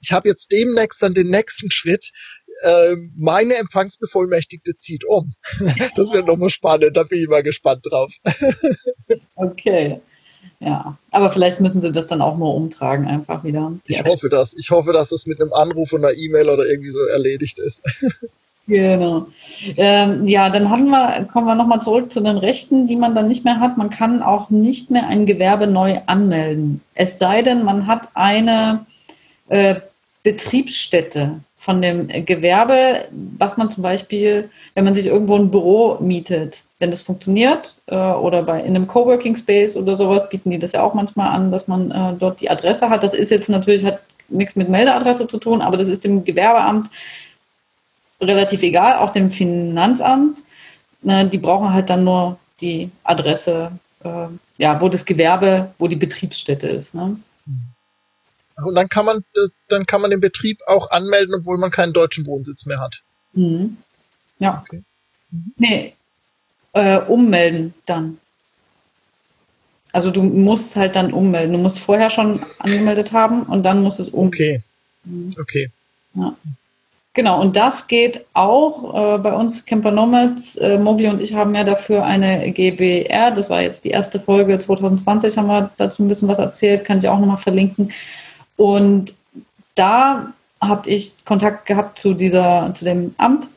[0.00, 2.10] Ich habe jetzt demnächst dann den nächsten Schritt.
[2.62, 5.34] Äh, meine Empfangsbevollmächtigte zieht um.
[5.94, 8.12] Das wird nochmal spannend, da bin ich mal gespannt drauf.
[9.34, 10.00] Okay.
[10.60, 13.72] Ja, aber vielleicht müssen sie das dann auch nur umtragen, einfach wieder.
[13.86, 14.54] Ich hoffe das.
[14.54, 17.82] Ich hoffe, dass das mit einem Anruf und einer E-Mail oder irgendwie so erledigt ist.
[18.68, 19.28] Genau.
[19.78, 23.26] Ähm, ja, dann haben wir, kommen wir nochmal zurück zu den Rechten, die man dann
[23.26, 23.78] nicht mehr hat.
[23.78, 26.82] Man kann auch nicht mehr ein Gewerbe neu anmelden.
[26.94, 28.84] Es sei denn, man hat eine
[29.48, 29.76] äh,
[30.22, 36.62] Betriebsstätte von dem Gewerbe, was man zum Beispiel, wenn man sich irgendwo ein Büro mietet,
[36.78, 40.72] wenn das funktioniert, äh, oder bei in einem Coworking Space oder sowas, bieten die das
[40.72, 43.02] ja auch manchmal an, dass man äh, dort die Adresse hat.
[43.02, 46.88] Das ist jetzt natürlich, hat nichts mit Meldeadresse zu tun, aber das ist dem Gewerbeamt
[48.20, 50.42] relativ egal, auch dem Finanzamt.
[51.02, 53.72] Ne, die brauchen halt dann nur die Adresse,
[54.04, 54.26] äh,
[54.58, 56.94] ja, wo das Gewerbe, wo die Betriebsstätte ist.
[56.94, 57.16] Ne?
[58.64, 59.24] Und dann kann man,
[59.68, 63.02] dann kann man den Betrieb auch anmelden, obwohl man keinen deutschen Wohnsitz mehr hat.
[63.32, 63.76] Mhm.
[64.38, 64.62] Ja.
[64.66, 64.82] Okay.
[65.30, 65.52] Mhm.
[65.56, 65.94] Nee,
[66.72, 68.18] äh, ummelden dann.
[69.92, 71.52] Also du musst halt dann ummelden.
[71.52, 74.28] Du musst vorher schon angemeldet haben und dann musst es ummelden.
[74.28, 74.62] Okay.
[75.04, 75.30] Mhm.
[75.40, 75.70] Okay.
[76.14, 76.36] Ja.
[77.14, 80.56] Genau, und das geht auch äh, bei uns Camper Nomads.
[80.58, 83.32] Äh, Mogli und ich haben ja dafür eine GBR.
[83.32, 86.98] Das war jetzt die erste Folge 2020, haben wir dazu ein bisschen was erzählt, kann
[86.98, 87.90] ich auch nochmal verlinken.
[88.58, 89.14] Und
[89.76, 93.48] da habe ich Kontakt gehabt zu dieser, zu dem Amt.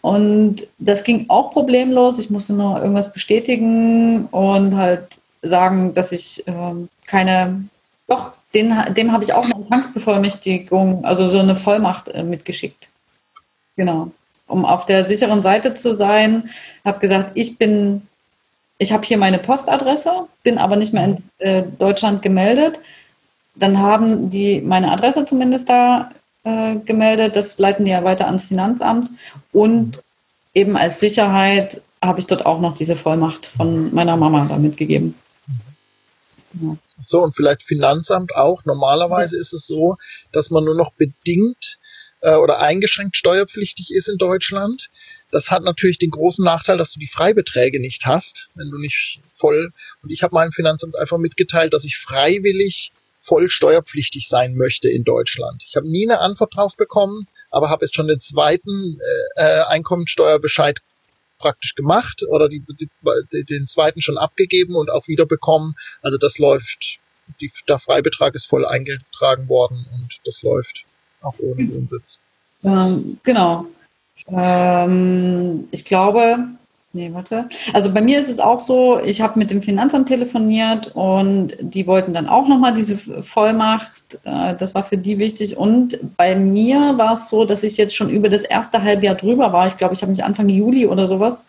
[0.00, 2.20] Und das ging auch problemlos.
[2.20, 7.64] Ich musste nur irgendwas bestätigen und halt sagen, dass ich ähm, keine,
[8.06, 12.88] doch, den, dem habe ich auch eine Empfangsbevollmächtigung, also so eine Vollmacht äh, mitgeschickt.
[13.74, 14.12] Genau.
[14.46, 16.50] Um auf der sicheren Seite zu sein,
[16.84, 18.02] habe gesagt, ich bin,
[18.78, 22.78] ich habe hier meine Postadresse, bin aber nicht mehr in äh, Deutschland gemeldet.
[23.58, 26.12] Dann haben die meine Adresse zumindest da
[26.44, 27.36] äh, gemeldet.
[27.36, 29.10] Das leiten die ja weiter ans Finanzamt.
[29.52, 30.02] Und
[30.54, 35.14] eben als Sicherheit habe ich dort auch noch diese Vollmacht von meiner Mama da mitgegeben.
[36.60, 36.76] Ja.
[37.00, 38.64] So, und vielleicht Finanzamt auch.
[38.64, 39.96] Normalerweise ist es so,
[40.32, 41.78] dass man nur noch bedingt
[42.20, 44.88] äh, oder eingeschränkt steuerpflichtig ist in Deutschland.
[45.30, 49.20] Das hat natürlich den großen Nachteil, dass du die Freibeträge nicht hast, wenn du nicht
[49.34, 49.70] voll.
[50.02, 52.92] Und ich habe meinem Finanzamt einfach mitgeteilt, dass ich freiwillig
[53.26, 55.62] voll steuerpflichtig sein möchte in Deutschland.
[55.66, 59.00] Ich habe nie eine Antwort drauf bekommen, aber habe jetzt schon den zweiten
[59.36, 60.80] äh, äh Einkommensteuerbescheid
[61.38, 62.88] praktisch gemacht oder die, die,
[63.44, 65.74] den zweiten schon abgegeben und auch wieder bekommen.
[66.02, 66.98] Also das läuft,
[67.40, 70.84] die, der Freibetrag ist voll eingetragen worden und das läuft
[71.20, 72.18] auch ohne Wohnsitz.
[72.64, 73.66] Ähm, genau.
[74.28, 76.38] Ähm, ich glaube,
[76.96, 77.46] Nee, warte.
[77.74, 81.86] Also bei mir ist es auch so, ich habe mit dem Finanzamt telefoniert und die
[81.86, 84.18] wollten dann auch nochmal diese Vollmacht.
[84.24, 85.58] Äh, das war für die wichtig.
[85.58, 89.52] Und bei mir war es so, dass ich jetzt schon über das erste Halbjahr drüber
[89.52, 89.66] war.
[89.66, 91.44] Ich glaube, ich habe mich Anfang Juli oder sowas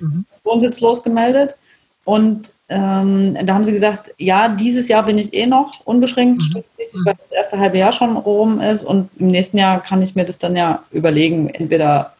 [0.00, 0.26] mhm.
[0.44, 1.56] wohnsitzlos gemeldet.
[2.04, 6.62] Und ähm, da haben sie gesagt, ja, dieses Jahr bin ich eh noch unbeschränkt mhm.
[7.06, 8.82] weil das erste halbe Jahr schon rum ist.
[8.82, 12.12] Und im nächsten Jahr kann ich mir das dann ja überlegen, entweder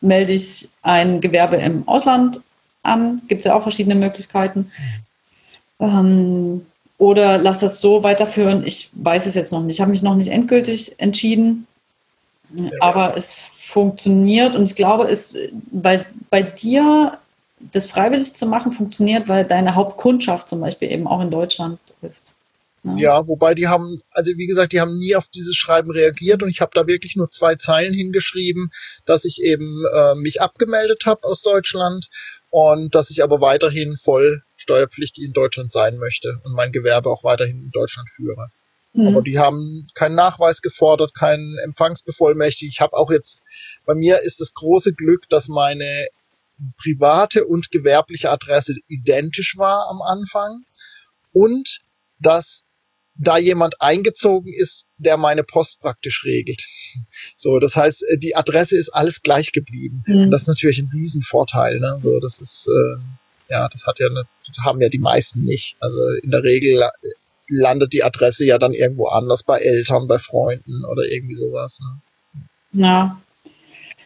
[0.00, 2.40] melde ich ein Gewerbe im Ausland
[2.82, 3.22] an.
[3.28, 4.70] Gibt es ja auch verschiedene Möglichkeiten.
[5.80, 6.66] Ähm,
[6.98, 8.64] oder lass das so weiterführen.
[8.66, 9.76] Ich weiß es jetzt noch nicht.
[9.76, 11.66] Ich habe mich noch nicht endgültig entschieden.
[12.80, 15.36] Aber es funktioniert und ich glaube, es
[15.70, 17.18] bei, bei dir
[17.60, 22.34] das freiwillig zu machen funktioniert, weil deine Hauptkundschaft zum Beispiel eben auch in Deutschland ist.
[22.84, 23.26] Ja.
[23.26, 26.60] wobei die haben, also wie gesagt, die haben nie auf dieses Schreiben reagiert und ich
[26.60, 28.70] habe da wirklich nur zwei Zeilen hingeschrieben,
[29.04, 32.08] dass ich eben äh, mich abgemeldet habe aus Deutschland
[32.50, 37.24] und dass ich aber weiterhin voll steuerpflichtig in Deutschland sein möchte und mein Gewerbe auch
[37.24, 38.48] weiterhin in Deutschland führe.
[38.92, 39.08] Mhm.
[39.08, 42.68] Aber die haben keinen Nachweis gefordert, keinen Empfangsbevollmächtig.
[42.68, 43.42] Ich habe auch jetzt,
[43.86, 46.08] bei mir ist das große Glück, dass meine
[46.76, 50.64] private und gewerbliche Adresse identisch war am Anfang
[51.32, 51.80] und
[52.18, 52.64] dass
[53.18, 56.64] da jemand eingezogen ist, der meine Post praktisch regelt.
[57.36, 60.04] So, das heißt, äh, die Adresse ist alles gleich geblieben.
[60.06, 60.30] Mhm.
[60.30, 61.80] Das ist natürlich ein Riesenvorteil.
[61.80, 61.98] Ne?
[62.00, 64.24] So, das ist, äh, ja, das hat ja, eine,
[64.64, 65.76] haben ja die meisten nicht.
[65.80, 66.88] Also in der Regel äh,
[67.48, 71.80] landet die Adresse ja dann irgendwo anders bei Eltern, bei Freunden oder irgendwie sowas.
[71.80, 72.82] Ne?
[72.84, 73.20] Ja,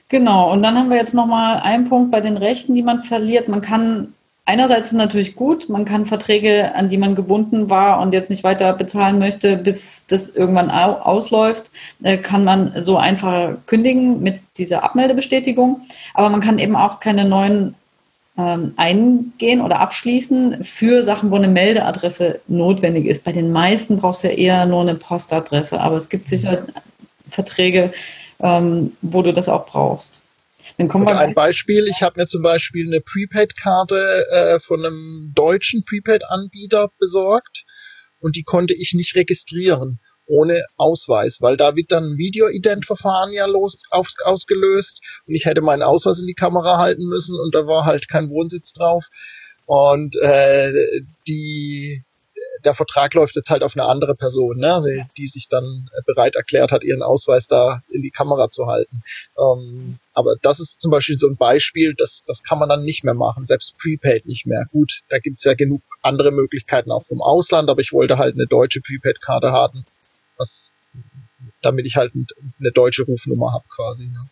[0.08, 0.52] genau.
[0.52, 3.48] Und dann haben wir jetzt nochmal einen Punkt bei den Rechten, die man verliert.
[3.48, 4.14] Man kann
[4.44, 8.72] Einerseits natürlich gut, man kann Verträge, an die man gebunden war und jetzt nicht weiter
[8.72, 11.70] bezahlen möchte, bis das irgendwann ausläuft,
[12.02, 15.82] äh, kann man so einfach kündigen mit dieser Abmeldebestätigung.
[16.14, 17.76] Aber man kann eben auch keine neuen
[18.36, 23.22] ähm, eingehen oder abschließen für Sachen, wo eine Meldeadresse notwendig ist.
[23.22, 26.66] Bei den meisten brauchst du ja eher nur eine Postadresse, aber es gibt sicher
[27.30, 27.92] Verträge,
[28.40, 30.21] ähm, wo du das auch brauchst.
[30.78, 35.32] Dann kommen wir ein Beispiel, ich habe mir zum Beispiel eine Prepaid-Karte äh, von einem
[35.34, 37.64] deutschen Prepaid-Anbieter besorgt
[38.20, 43.46] und die konnte ich nicht registrieren ohne Ausweis, weil da wird dann ein Video-Ident-Verfahren ja
[43.46, 47.66] los, aus, ausgelöst und ich hätte meinen Ausweis in die Kamera halten müssen und da
[47.66, 49.08] war halt kein Wohnsitz drauf.
[49.66, 50.72] Und äh,
[51.28, 52.02] die
[52.64, 56.72] der Vertrag läuft jetzt halt auf eine andere Person, ne, die, sich dann bereit erklärt
[56.72, 59.02] hat, ihren Ausweis da in die Kamera zu halten.
[59.38, 63.04] Ähm, aber das ist zum Beispiel so ein Beispiel, das, das kann man dann nicht
[63.04, 64.66] mehr machen, selbst Prepaid nicht mehr.
[64.70, 68.46] Gut, da gibt's ja genug andere Möglichkeiten auch vom Ausland, aber ich wollte halt eine
[68.46, 69.84] deutsche Prepaid-Karte haben,
[70.36, 70.72] was,
[71.62, 74.06] damit ich halt eine deutsche Rufnummer habe quasi.
[74.06, 74.26] Ne.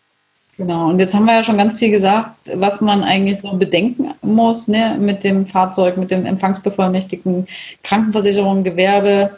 [0.57, 4.13] Genau, und jetzt haben wir ja schon ganz viel gesagt, was man eigentlich so bedenken
[4.21, 7.47] muss ne, mit dem Fahrzeug, mit dem Empfangsbevollmächtigten,
[7.83, 9.31] Krankenversicherung, Gewerbe,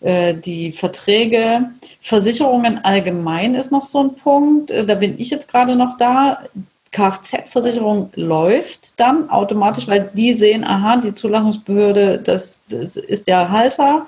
[0.00, 1.70] äh, die Verträge.
[2.00, 4.70] Versicherungen allgemein ist noch so ein Punkt.
[4.70, 6.40] Äh, da bin ich jetzt gerade noch da.
[6.92, 14.06] Kfz-Versicherung läuft dann automatisch, weil die sehen, aha, die Zulassungsbehörde, das, das ist der Halter,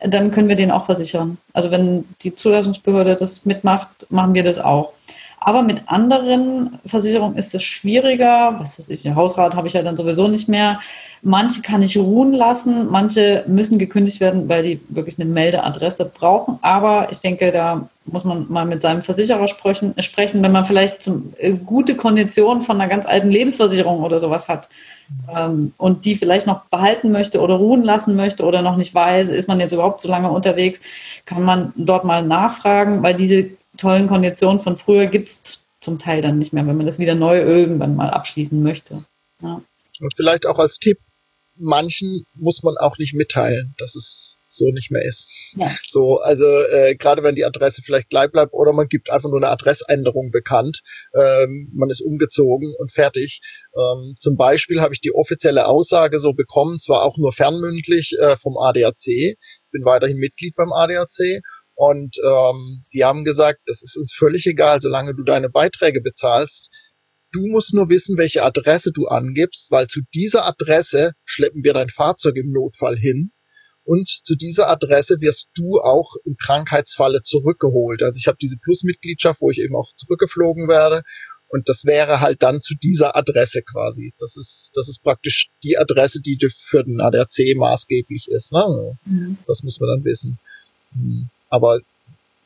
[0.00, 1.38] dann können wir den auch versichern.
[1.54, 4.92] Also wenn die Zulassungsbehörde das mitmacht, machen wir das auch.
[5.40, 8.56] Aber mit anderen Versicherungen ist es schwieriger.
[8.58, 10.80] Was weiß ich, ein Hausrat habe ich ja dann sowieso nicht mehr.
[11.22, 16.58] Manche kann ich ruhen lassen, manche müssen gekündigt werden, weil die wirklich eine Meldeadresse brauchen.
[16.62, 21.10] Aber ich denke, da muss man mal mit seinem Versicherer sprechen, sprechen wenn man vielleicht
[21.38, 24.68] äh, gute Konditionen von einer ganz alten Lebensversicherung oder sowas hat
[25.34, 29.28] ähm, und die vielleicht noch behalten möchte oder ruhen lassen möchte oder noch nicht weiß,
[29.28, 30.80] ist man jetzt überhaupt so lange unterwegs,
[31.26, 36.22] kann man dort mal nachfragen, weil diese tollen Konditionen von früher gibt es zum Teil
[36.22, 39.04] dann nicht mehr, wenn man das wieder neu irgendwann mal abschließen möchte.
[39.42, 39.62] Ja.
[40.00, 40.98] Und vielleicht auch als Tipp,
[41.56, 45.28] manchen muss man auch nicht mitteilen, dass es so nicht mehr ist.
[45.56, 45.70] Ja.
[45.86, 49.38] So, also äh, gerade wenn die Adresse vielleicht gleich bleibt oder man gibt einfach nur
[49.38, 50.80] eine Adressänderung bekannt,
[51.14, 53.40] ähm, man ist umgezogen und fertig.
[53.76, 58.36] Ähm, zum Beispiel habe ich die offizielle Aussage so bekommen, zwar auch nur fernmündlich äh,
[58.36, 59.36] vom ADAC,
[59.70, 61.42] bin weiterhin Mitglied beim ADAC
[61.78, 66.70] und ähm, die haben gesagt, es ist uns völlig egal, solange du deine Beiträge bezahlst.
[67.30, 71.88] Du musst nur wissen, welche Adresse du angibst, weil zu dieser Adresse schleppen wir dein
[71.88, 73.30] Fahrzeug im Notfall hin.
[73.84, 78.02] Und zu dieser Adresse wirst du auch im Krankheitsfalle zurückgeholt.
[78.02, 81.02] Also ich habe diese Plusmitgliedschaft, wo ich eben auch zurückgeflogen werde.
[81.46, 84.14] Und das wäre halt dann zu dieser Adresse quasi.
[84.18, 88.50] Das ist, das ist praktisch die Adresse, die für den ADAC maßgeblich ist.
[88.50, 88.98] Ne?
[89.04, 89.38] Mhm.
[89.46, 90.40] Das muss man dann wissen.
[90.92, 91.30] Mhm.
[91.48, 91.80] Aber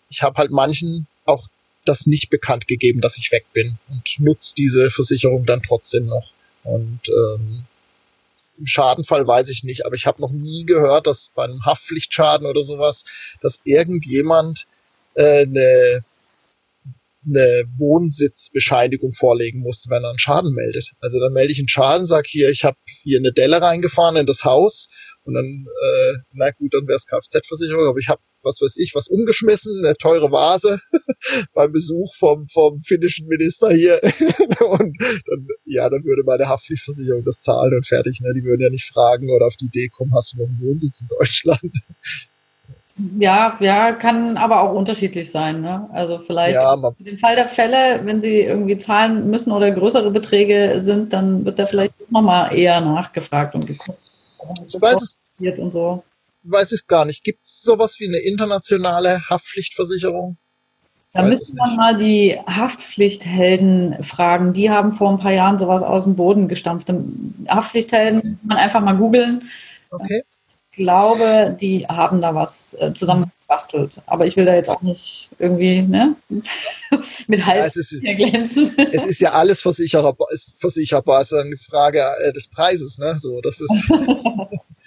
[0.08, 1.48] ich habe halt manchen auch
[1.84, 6.30] das nicht bekannt gegeben, dass ich weg bin und nutze diese Versicherung dann trotzdem noch.
[6.64, 7.64] Und ähm,
[8.58, 12.46] im Schadenfall weiß ich nicht, aber ich habe noch nie gehört, dass bei einem Haftpflichtschaden
[12.46, 13.04] oder sowas,
[13.40, 14.66] dass irgendjemand
[15.14, 16.04] äh, eine
[17.24, 20.92] eine Wohnsitzbescheinigung vorlegen muss, wenn er einen Schaden meldet.
[21.00, 24.26] Also dann melde ich einen Schaden, sag hier, ich habe hier eine Delle reingefahren in
[24.26, 24.88] das Haus
[25.24, 28.94] und dann, äh, na gut, dann wäre es Kfz-Versicherung, aber ich habe was weiß ich,
[28.94, 30.78] was umgeschmissen, eine teure Vase
[31.54, 34.00] beim Besuch vom, vom finnischen Minister hier.
[34.60, 38.20] und dann, ja, dann würde meine Haftpflichtversicherung das zahlen und fertig.
[38.20, 38.32] Ne?
[38.34, 41.00] Die würden ja nicht fragen oder auf die Idee kommen, hast du noch einen Wohnsitz
[41.00, 41.60] in Deutschland?
[43.18, 45.62] Ja, ja, kann aber auch unterschiedlich sein.
[45.62, 45.88] Ne?
[45.92, 50.10] Also vielleicht ja, in dem Fall der Fälle, wenn sie irgendwie zahlen müssen oder größere
[50.10, 54.01] Beträge sind, dann wird da vielleicht nochmal eher nachgefragt und geguckt.
[54.66, 55.16] Ich weiß es
[55.58, 56.04] und so.
[56.44, 57.24] Weiß ich gar nicht.
[57.24, 60.36] Gibt es sowas wie eine internationale Haftpflichtversicherung?
[61.12, 64.52] Da müsste man mal die Haftpflichthelden fragen.
[64.54, 66.90] Die haben vor ein paar Jahren sowas aus dem Boden gestampft.
[67.48, 69.42] Haftpflichthelden kann man einfach mal googeln.
[69.90, 70.22] Okay
[70.72, 72.92] glaube, die haben da was äh,
[73.52, 74.02] zusammengebastelt.
[74.06, 76.16] Aber ich will da jetzt auch nicht irgendwie ne,
[77.26, 78.72] mit Hals ja, es ist, glänzen.
[78.92, 81.20] Es ist ja alles versicherbar, ist versicherbar.
[81.20, 82.98] Es ist eine Frage äh, des Preises.
[82.98, 83.16] Ne?
[83.18, 83.90] So, das ist.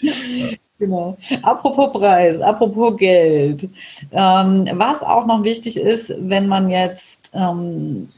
[0.02, 0.50] ja.
[0.78, 1.16] Genau.
[1.42, 3.70] Apropos Preis, apropos Geld.
[4.12, 8.10] Ähm, was auch noch wichtig ist, wenn man jetzt ähm,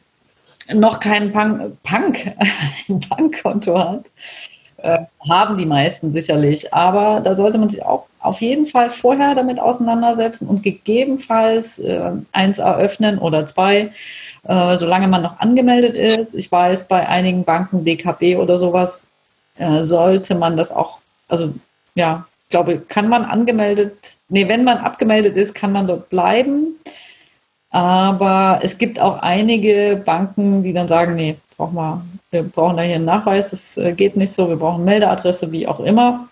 [0.74, 2.32] noch kein Punk, Punk,
[2.88, 4.10] Bankkonto hat,
[4.78, 6.74] äh, haben die meisten sicherlich.
[6.74, 12.12] Aber da sollte man sich auch auf jeden Fall vorher damit auseinandersetzen und gegebenenfalls äh,
[12.32, 13.92] eins eröffnen oder zwei,
[14.44, 16.36] äh, solange man noch angemeldet ist.
[16.36, 19.06] Ich weiß, bei einigen Banken, DKB oder sowas,
[19.58, 21.54] äh, sollte man das auch, also
[21.96, 26.76] ja, ich glaube, kann man angemeldet, nee, wenn man abgemeldet ist, kann man dort bleiben.
[27.72, 32.84] Aber es gibt auch einige Banken, die dann sagen, nee, brauchen wir wir brauchen da
[32.84, 36.28] hier einen Nachweis, das äh, geht nicht so, wir brauchen Meldeadresse, wie auch immer.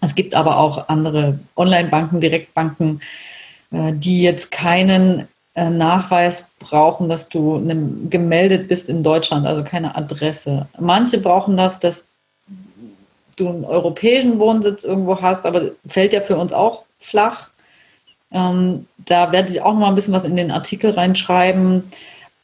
[0.00, 3.00] Es gibt aber auch andere Online-Banken, Direktbanken,
[3.70, 7.62] äh, die jetzt keinen äh, Nachweis brauchen, dass du
[8.10, 10.68] gemeldet bist in Deutschland, also keine Adresse.
[10.78, 12.06] Manche brauchen das, dass
[13.36, 17.48] du einen europäischen Wohnsitz irgendwo hast, aber fällt ja für uns auch flach.
[18.32, 21.84] Ähm, da werde ich auch noch mal ein bisschen was in den Artikel reinschreiben.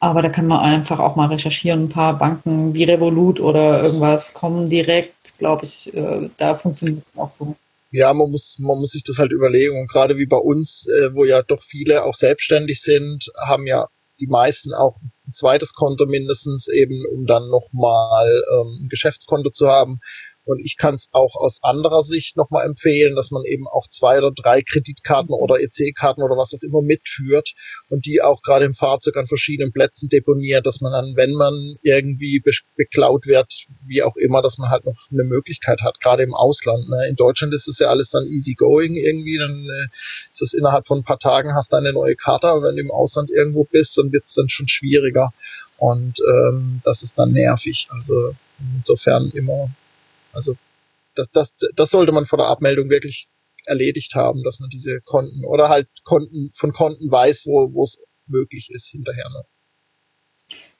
[0.03, 1.85] Aber da kann man einfach auch mal recherchieren.
[1.85, 7.17] Ein paar Banken wie Revolut oder irgendwas kommen direkt, glaube ich, äh, da funktioniert es
[7.17, 7.55] auch so.
[7.89, 9.79] Ja, man muss, man muss sich das halt überlegen.
[9.79, 13.87] Und gerade wie bei uns, äh, wo ja doch viele auch selbstständig sind, haben ja
[14.19, 19.69] die meisten auch ein zweites Konto mindestens eben, um dann nochmal ähm, ein Geschäftskonto zu
[19.69, 19.99] haben.
[20.45, 24.17] Und ich kann es auch aus anderer Sicht nochmal empfehlen, dass man eben auch zwei
[24.17, 27.53] oder drei Kreditkarten oder EC-Karten oder was auch immer mitführt
[27.89, 31.77] und die auch gerade im Fahrzeug an verschiedenen Plätzen deponiert, dass man dann, wenn man
[31.81, 36.23] irgendwie be beklaut wird, wie auch immer, dass man halt noch eine Möglichkeit hat, gerade
[36.23, 36.87] im Ausland.
[36.89, 37.07] Ne?
[37.07, 39.87] In Deutschland ist es ja alles dann easy going irgendwie, dann äh,
[40.31, 42.81] ist es innerhalb von ein paar Tagen hast du eine neue Karte, aber wenn du
[42.81, 45.33] im Ausland irgendwo bist, dann wird es dann schon schwieriger.
[45.77, 47.87] Und ähm, das ist dann nervig.
[47.91, 48.35] Also
[48.77, 49.69] insofern immer,
[50.33, 50.55] also
[51.15, 53.27] das, das, das sollte man vor der Abmeldung wirklich
[53.65, 58.69] erledigt haben, dass man diese Konten oder halt Konten von Konten weiß, wo es möglich
[58.71, 59.45] ist hinterher noch.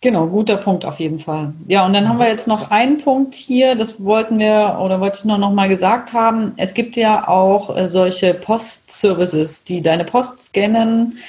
[0.04, 1.54] Genau, guter Punkt auf jeden Fall.
[1.70, 5.20] Ja, und dann haben wir jetzt noch einen Punkt hier, das wollten wir oder wollte
[5.20, 6.51] ich nur noch mal gesagt haben.
[6.58, 11.20] Es gibt ja auch äh, solche Post-Services, die deine Post scannen.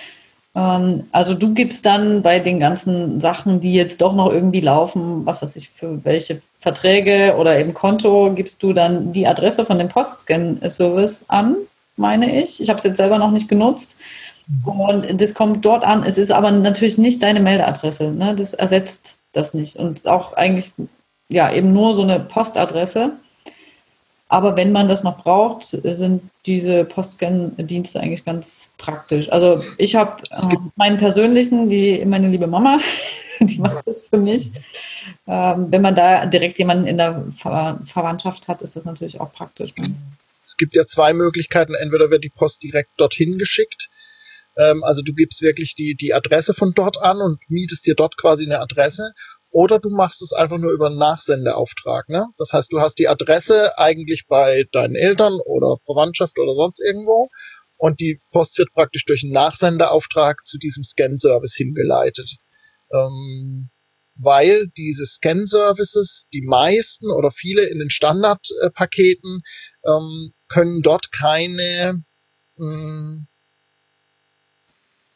[0.56, 5.24] Ähm, also du gibst dann bei den ganzen Sachen, die jetzt doch noch irgendwie laufen,
[5.24, 9.78] was weiß ich, für welche Verträge oder eben Konto, gibst du dann die Adresse von
[9.78, 11.56] dem Post-Scan-Service an,
[11.98, 12.58] meine ich.
[12.58, 13.98] Ich habe es jetzt selber noch nicht genutzt.
[14.64, 16.04] Und das kommt dort an.
[16.04, 18.12] Es ist aber natürlich nicht deine Meldeadresse.
[18.12, 18.34] Ne?
[18.34, 19.76] Das ersetzt das nicht.
[19.76, 20.72] Und auch eigentlich,
[21.28, 23.12] ja, eben nur so eine Postadresse.
[24.28, 29.30] Aber wenn man das noch braucht, sind diese Postscan-Dienste eigentlich ganz praktisch.
[29.30, 32.78] Also ich habe äh, meinen persönlichen, die meine liebe Mama,
[33.40, 34.50] die macht das für mich.
[35.26, 39.32] Ähm, wenn man da direkt jemanden in der Ver Verwandtschaft hat, ist das natürlich auch
[39.32, 39.72] praktisch.
[40.46, 41.74] Es gibt ja zwei Möglichkeiten.
[41.74, 43.88] Entweder wird die Post direkt dorthin geschickt
[44.56, 48.16] ähm, also du gibst wirklich die, die Adresse von dort an und mietest dir dort
[48.16, 49.12] quasi eine Adresse.
[49.50, 52.08] Oder du machst es einfach nur über einen Nachsendeauftrag.
[52.08, 52.26] Ne?
[52.38, 57.28] Das heißt, du hast die Adresse eigentlich bei deinen Eltern oder Verwandtschaft oder sonst irgendwo.
[57.76, 62.36] Und die Post wird praktisch durch einen Nachsendeauftrag zu diesem Scan-Service hingeleitet.
[62.94, 63.70] Ähm,
[64.16, 69.42] weil diese Scan-Services, die meisten oder viele in den Standardpaketen,
[69.84, 72.04] ähm, können dort keine
[72.56, 73.26] mh, hm,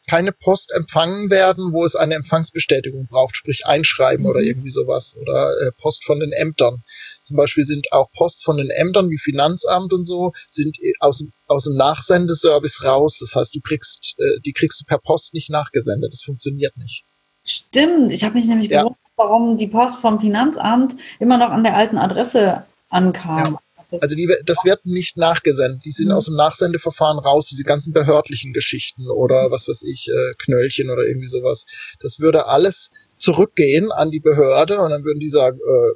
[0.09, 4.29] keine Post empfangen werden, wo es eine Empfangsbestätigung braucht, sprich Einschreiben mhm.
[4.29, 6.83] oder irgendwie sowas oder äh, Post von den Ämtern.
[7.23, 11.23] Zum Beispiel sind auch Post von den Ämtern wie Finanzamt und so sind äh, aus,
[11.45, 13.19] aus dem Nachsendeservice raus.
[13.19, 16.11] Das heißt, du kriegst, äh, die kriegst du per Post nicht nachgesendet.
[16.11, 17.03] Das funktioniert nicht.
[17.43, 18.11] Stimmt.
[18.11, 18.81] Ich habe mich nämlich ja.
[18.81, 23.37] gewundert, warum die Post vom Finanzamt immer noch an der alten Adresse ankam.
[23.37, 23.59] Ja.
[24.01, 25.83] Also die, das wird nicht nachgesendet.
[25.83, 26.13] Die sind mhm.
[26.13, 31.03] aus dem Nachsendeverfahren raus, diese ganzen behördlichen Geschichten oder was weiß ich, äh, Knöllchen oder
[31.03, 31.65] irgendwie sowas.
[31.99, 35.95] Das würde alles zurückgehen an die Behörde und dann würden die sagen, äh,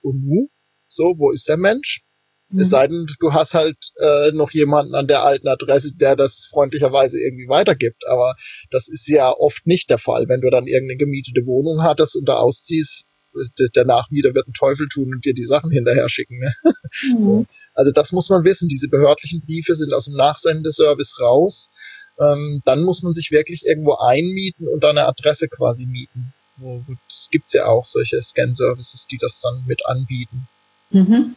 [0.00, 0.48] und nu?
[0.88, 2.03] So, wo ist der Mensch?
[2.54, 2.60] Mhm.
[2.60, 6.46] Es sei denn, du hast halt äh, noch jemanden an der alten Adresse, der das
[6.50, 8.06] freundlicherweise irgendwie weitergibt.
[8.08, 8.34] Aber
[8.70, 10.28] das ist ja oft nicht der Fall.
[10.28, 13.06] Wenn du dann irgendeine gemietete Wohnung hattest und da ausziehst,
[13.74, 16.38] der Nachmieter wird einen Teufel tun und dir die Sachen hinterher schicken.
[16.38, 16.52] Ne?
[17.08, 17.20] Mhm.
[17.20, 17.46] So.
[17.74, 18.68] Also das muss man wissen.
[18.68, 21.68] Diese behördlichen Briefe sind aus dem Nachsendeservice raus.
[22.20, 26.32] Ähm, dann muss man sich wirklich irgendwo einmieten und eine Adresse quasi mieten.
[27.08, 30.46] Das gibt's ja auch, solche Scan-Services, die das dann mit anbieten.
[30.90, 31.34] Mhm.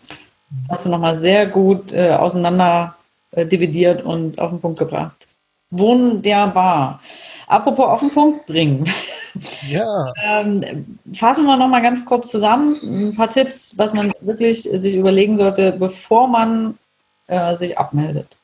[0.70, 2.96] Hast du nochmal sehr gut äh, auseinander
[3.32, 5.28] äh, dividiert und auf den Punkt gebracht.
[5.72, 7.02] Wunderbar.
[7.48, 8.90] Apropos auf den Punkt bringen.
[9.68, 10.14] Ja.
[10.24, 12.80] ähm, fassen wir noch mal ganz kurz zusammen.
[12.82, 16.76] Ein paar Tipps, was man wirklich sich überlegen sollte, bevor man
[17.28, 18.36] äh, sich abmeldet.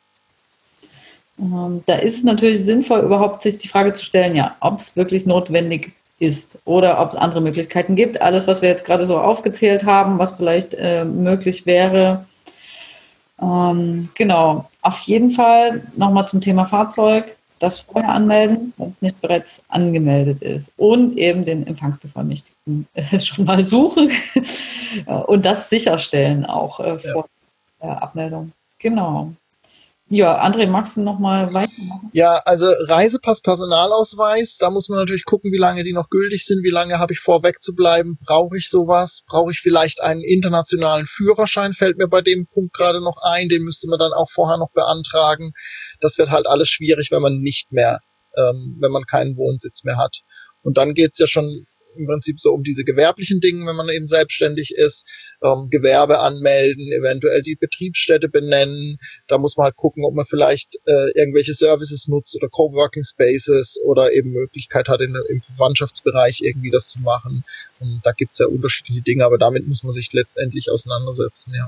[1.40, 4.96] Ähm, da ist es natürlich sinnvoll, überhaupt sich die Frage zu stellen, ja, ob es
[4.96, 5.94] wirklich notwendig
[6.24, 8.22] ist oder ob es andere Möglichkeiten gibt.
[8.22, 12.26] Alles, was wir jetzt gerade so aufgezählt haben, was vielleicht äh, möglich wäre.
[13.42, 14.70] Ähm, genau.
[14.82, 20.42] Auf jeden Fall nochmal zum Thema Fahrzeug das vorher anmelden, wenn es nicht bereits angemeldet
[20.42, 20.74] ist.
[20.76, 24.10] Und eben den Empfangsbevollmächtigten äh, schon mal suchen
[25.28, 27.28] und das sicherstellen auch äh, vor
[27.82, 28.52] der Abmeldung.
[28.80, 29.34] Genau.
[30.14, 32.12] Ja, André, magst du noch mal weitermachen?
[32.14, 36.64] Ja, also Reisepass, Personalausweis, da muss man natürlich gucken, wie lange die noch gültig sind,
[36.64, 41.74] wie lange habe ich vor, wegzubleiben, brauche ich sowas, brauche ich vielleicht einen internationalen Führerschein,
[41.74, 44.72] fällt mir bei dem Punkt gerade noch ein, den müsste man dann auch vorher noch
[44.72, 45.54] beantragen.
[46.00, 47.98] Das wird halt alles schwierig, wenn man nicht mehr,
[48.38, 50.20] ähm, wenn man keinen Wohnsitz mehr hat.
[50.62, 51.66] Und dann geht's ja schon
[51.98, 55.08] im Prinzip so um diese gewerblichen Dinge, wenn man eben selbstständig ist,
[55.44, 58.98] ähm, Gewerbe anmelden, eventuell die Betriebsstätte benennen.
[59.28, 63.80] Da muss man halt gucken, ob man vielleicht äh, irgendwelche Services nutzt oder Coworking Spaces
[63.86, 67.44] oder eben Möglichkeit hat, in, im Verwandtschaftsbereich irgendwie das zu machen.
[67.80, 71.68] Und da gibt's ja unterschiedliche Dinge, aber damit muss man sich letztendlich auseinandersetzen, ja.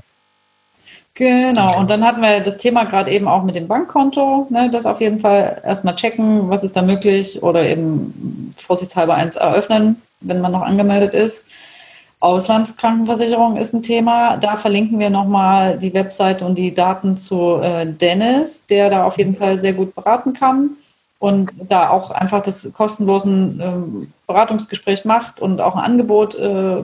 [1.16, 4.84] Genau, und dann hatten wir das Thema gerade eben auch mit dem Bankkonto, ne, das
[4.84, 10.40] auf jeden Fall erstmal checken, was ist da möglich oder eben vorsichtshalber eins eröffnen, wenn
[10.40, 11.48] man noch angemeldet ist.
[12.20, 14.36] Auslandskrankenversicherung ist ein Thema.
[14.38, 19.18] Da verlinken wir nochmal die Webseite und die Daten zu äh, Dennis, der da auf
[19.18, 20.70] jeden Fall sehr gut beraten kann
[21.18, 26.82] und da auch einfach das kostenlosen äh, Beratungsgespräch macht und auch ein Angebot äh,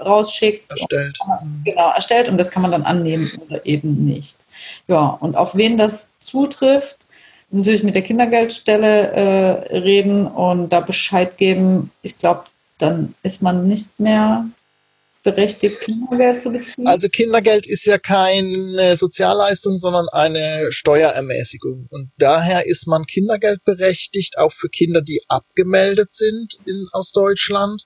[0.00, 0.70] rausschickt.
[0.70, 1.18] Erstellt.
[1.26, 4.36] Und, genau, erstellt und das kann man dann annehmen oder eben nicht.
[4.88, 7.03] Ja, und auf wen das zutrifft,
[7.54, 11.90] natürlich mit der Kindergeldstelle äh, reden und da Bescheid geben.
[12.02, 12.44] Ich glaube,
[12.78, 14.46] dann ist man nicht mehr
[15.22, 16.86] berechtigt, Kindergeld zu beziehen?
[16.86, 21.88] Also Kindergeld ist ja keine Sozialleistung, sondern eine Steuerermäßigung.
[21.90, 27.84] Und daher ist man Kindergeld berechtigt, auch für Kinder, die abgemeldet sind in, aus Deutschland,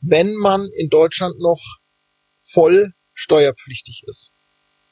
[0.00, 1.60] wenn man in Deutschland noch
[2.38, 4.32] voll steuerpflichtig ist.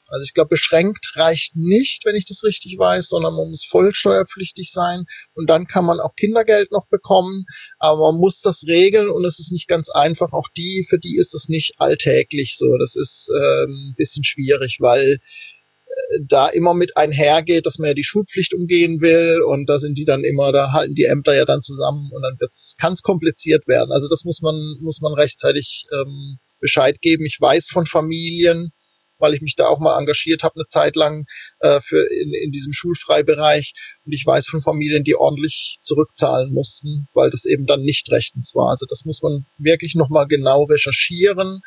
[0.07, 3.93] Also ich glaube, beschränkt reicht nicht, wenn ich das richtig weiß, sondern man muss voll
[3.93, 7.45] steuerpflichtig sein und dann kann man auch Kindergeld noch bekommen,
[7.77, 10.31] aber man muss das regeln und es ist nicht ganz einfach.
[10.31, 12.77] Auch die, für die ist das nicht alltäglich so.
[12.77, 17.93] Das ist ähm, ein bisschen schwierig, weil äh, da immer mit einhergeht, dass man ja
[17.93, 21.45] die Schulpflicht umgehen will und da sind die dann immer, da halten die Ämter ja
[21.45, 22.37] dann zusammen und dann
[22.79, 23.91] kann es kompliziert werden.
[23.91, 27.25] Also das muss man, muss man rechtzeitig ähm, Bescheid geben.
[27.25, 28.71] Ich weiß von Familien,
[29.19, 31.25] weil ich mich da auch mal engagiert habe, eine Zeit lang
[31.59, 33.73] äh, für in, in diesem Schulfreibereich.
[34.05, 38.53] Und ich weiß von Familien, die ordentlich zurückzahlen mussten, weil das eben dann nicht rechtens
[38.55, 38.69] war.
[38.69, 41.61] Also das muss man wirklich nochmal genau recherchieren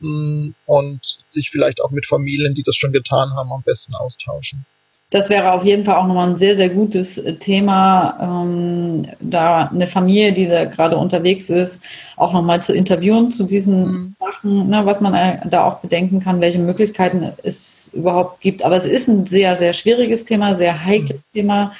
[0.00, 3.94] mh, mm, und sich vielleicht auch mit Familien, die das schon getan haben, am besten
[3.94, 4.66] austauschen.
[5.12, 9.68] Das wäre auf jeden Fall auch nochmal ein sehr, sehr gutes äh, Thema, ähm, da
[9.68, 11.82] eine Familie, die da gerade unterwegs ist,
[12.16, 14.14] auch nochmal zu interviewen zu diesen mhm.
[14.18, 18.64] Sachen, ne, was man äh, da auch bedenken kann, welche Möglichkeiten es überhaupt gibt.
[18.64, 21.38] Aber es ist ein sehr, sehr schwieriges Thema, sehr heikles mhm.
[21.38, 21.72] Thema.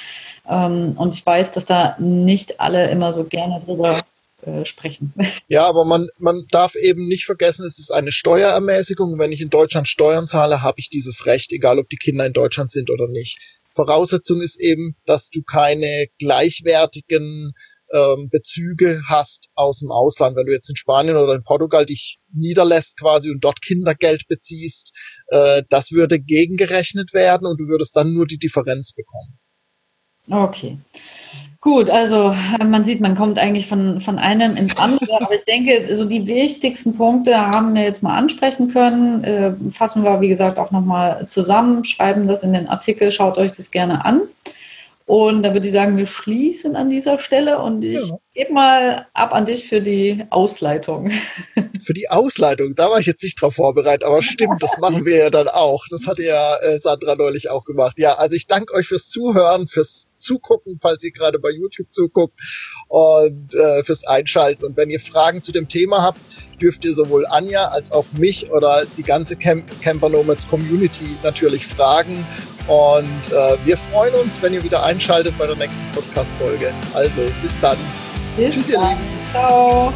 [0.46, 4.02] Ähm, und ich weiß, dass da nicht alle immer so gerne drüber
[4.42, 5.12] äh, sprechen.
[5.48, 9.18] Ja, aber man, man darf eben nicht vergessen, es ist eine Steuerermäßigung.
[9.18, 12.32] Wenn ich in Deutschland Steuern zahle, habe ich dieses Recht, egal ob die Kinder in
[12.32, 13.38] Deutschland sind oder nicht.
[13.74, 17.52] Voraussetzung ist eben, dass du keine gleichwertigen
[17.92, 20.36] ähm, Bezüge hast aus dem Ausland.
[20.36, 24.92] Wenn du jetzt in Spanien oder in Portugal dich niederlässt quasi und dort Kindergeld beziehst,
[25.28, 29.38] äh, das würde gegengerechnet werden und du würdest dann nur die Differenz bekommen.
[30.30, 30.78] Okay.
[31.62, 35.44] Gut, also äh, man sieht, man kommt eigentlich von, von einem ins andere, aber ich
[35.44, 39.22] denke, so die wichtigsten Punkte haben wir jetzt mal ansprechen können.
[39.22, 43.52] Äh, fassen wir, wie gesagt, auch nochmal zusammen, schreiben das in den Artikel, schaut euch
[43.52, 44.22] das gerne an.
[45.06, 48.16] Und da würde ich sagen, wir schließen an dieser Stelle und ich ja.
[48.34, 51.10] gebe mal ab an dich für die Ausleitung.
[51.84, 55.16] Für die Ausleitung, da war ich jetzt nicht drauf vorbereitet, aber stimmt, das machen wir
[55.16, 55.84] ja dann auch.
[55.90, 57.98] Das hatte ja äh, Sandra neulich auch gemacht.
[57.98, 62.38] Ja, also ich danke euch fürs Zuhören, fürs Zugucken, falls ihr gerade bei YouTube zuguckt
[62.88, 64.64] und äh, fürs Einschalten.
[64.64, 66.20] Und wenn ihr Fragen zu dem Thema habt,
[66.60, 71.66] dürft ihr sowohl Anja als auch mich oder die ganze Camp Camper Nomads Community natürlich
[71.66, 72.24] fragen.
[72.66, 76.72] Und äh, wir freuen uns, wenn ihr wieder einschaltet bei der nächsten Podcast-Folge.
[76.94, 77.76] Also bis dann.
[78.36, 78.82] Bis Tschüss, dann.
[78.82, 79.00] ihr Lieben.
[79.32, 79.92] Ciao.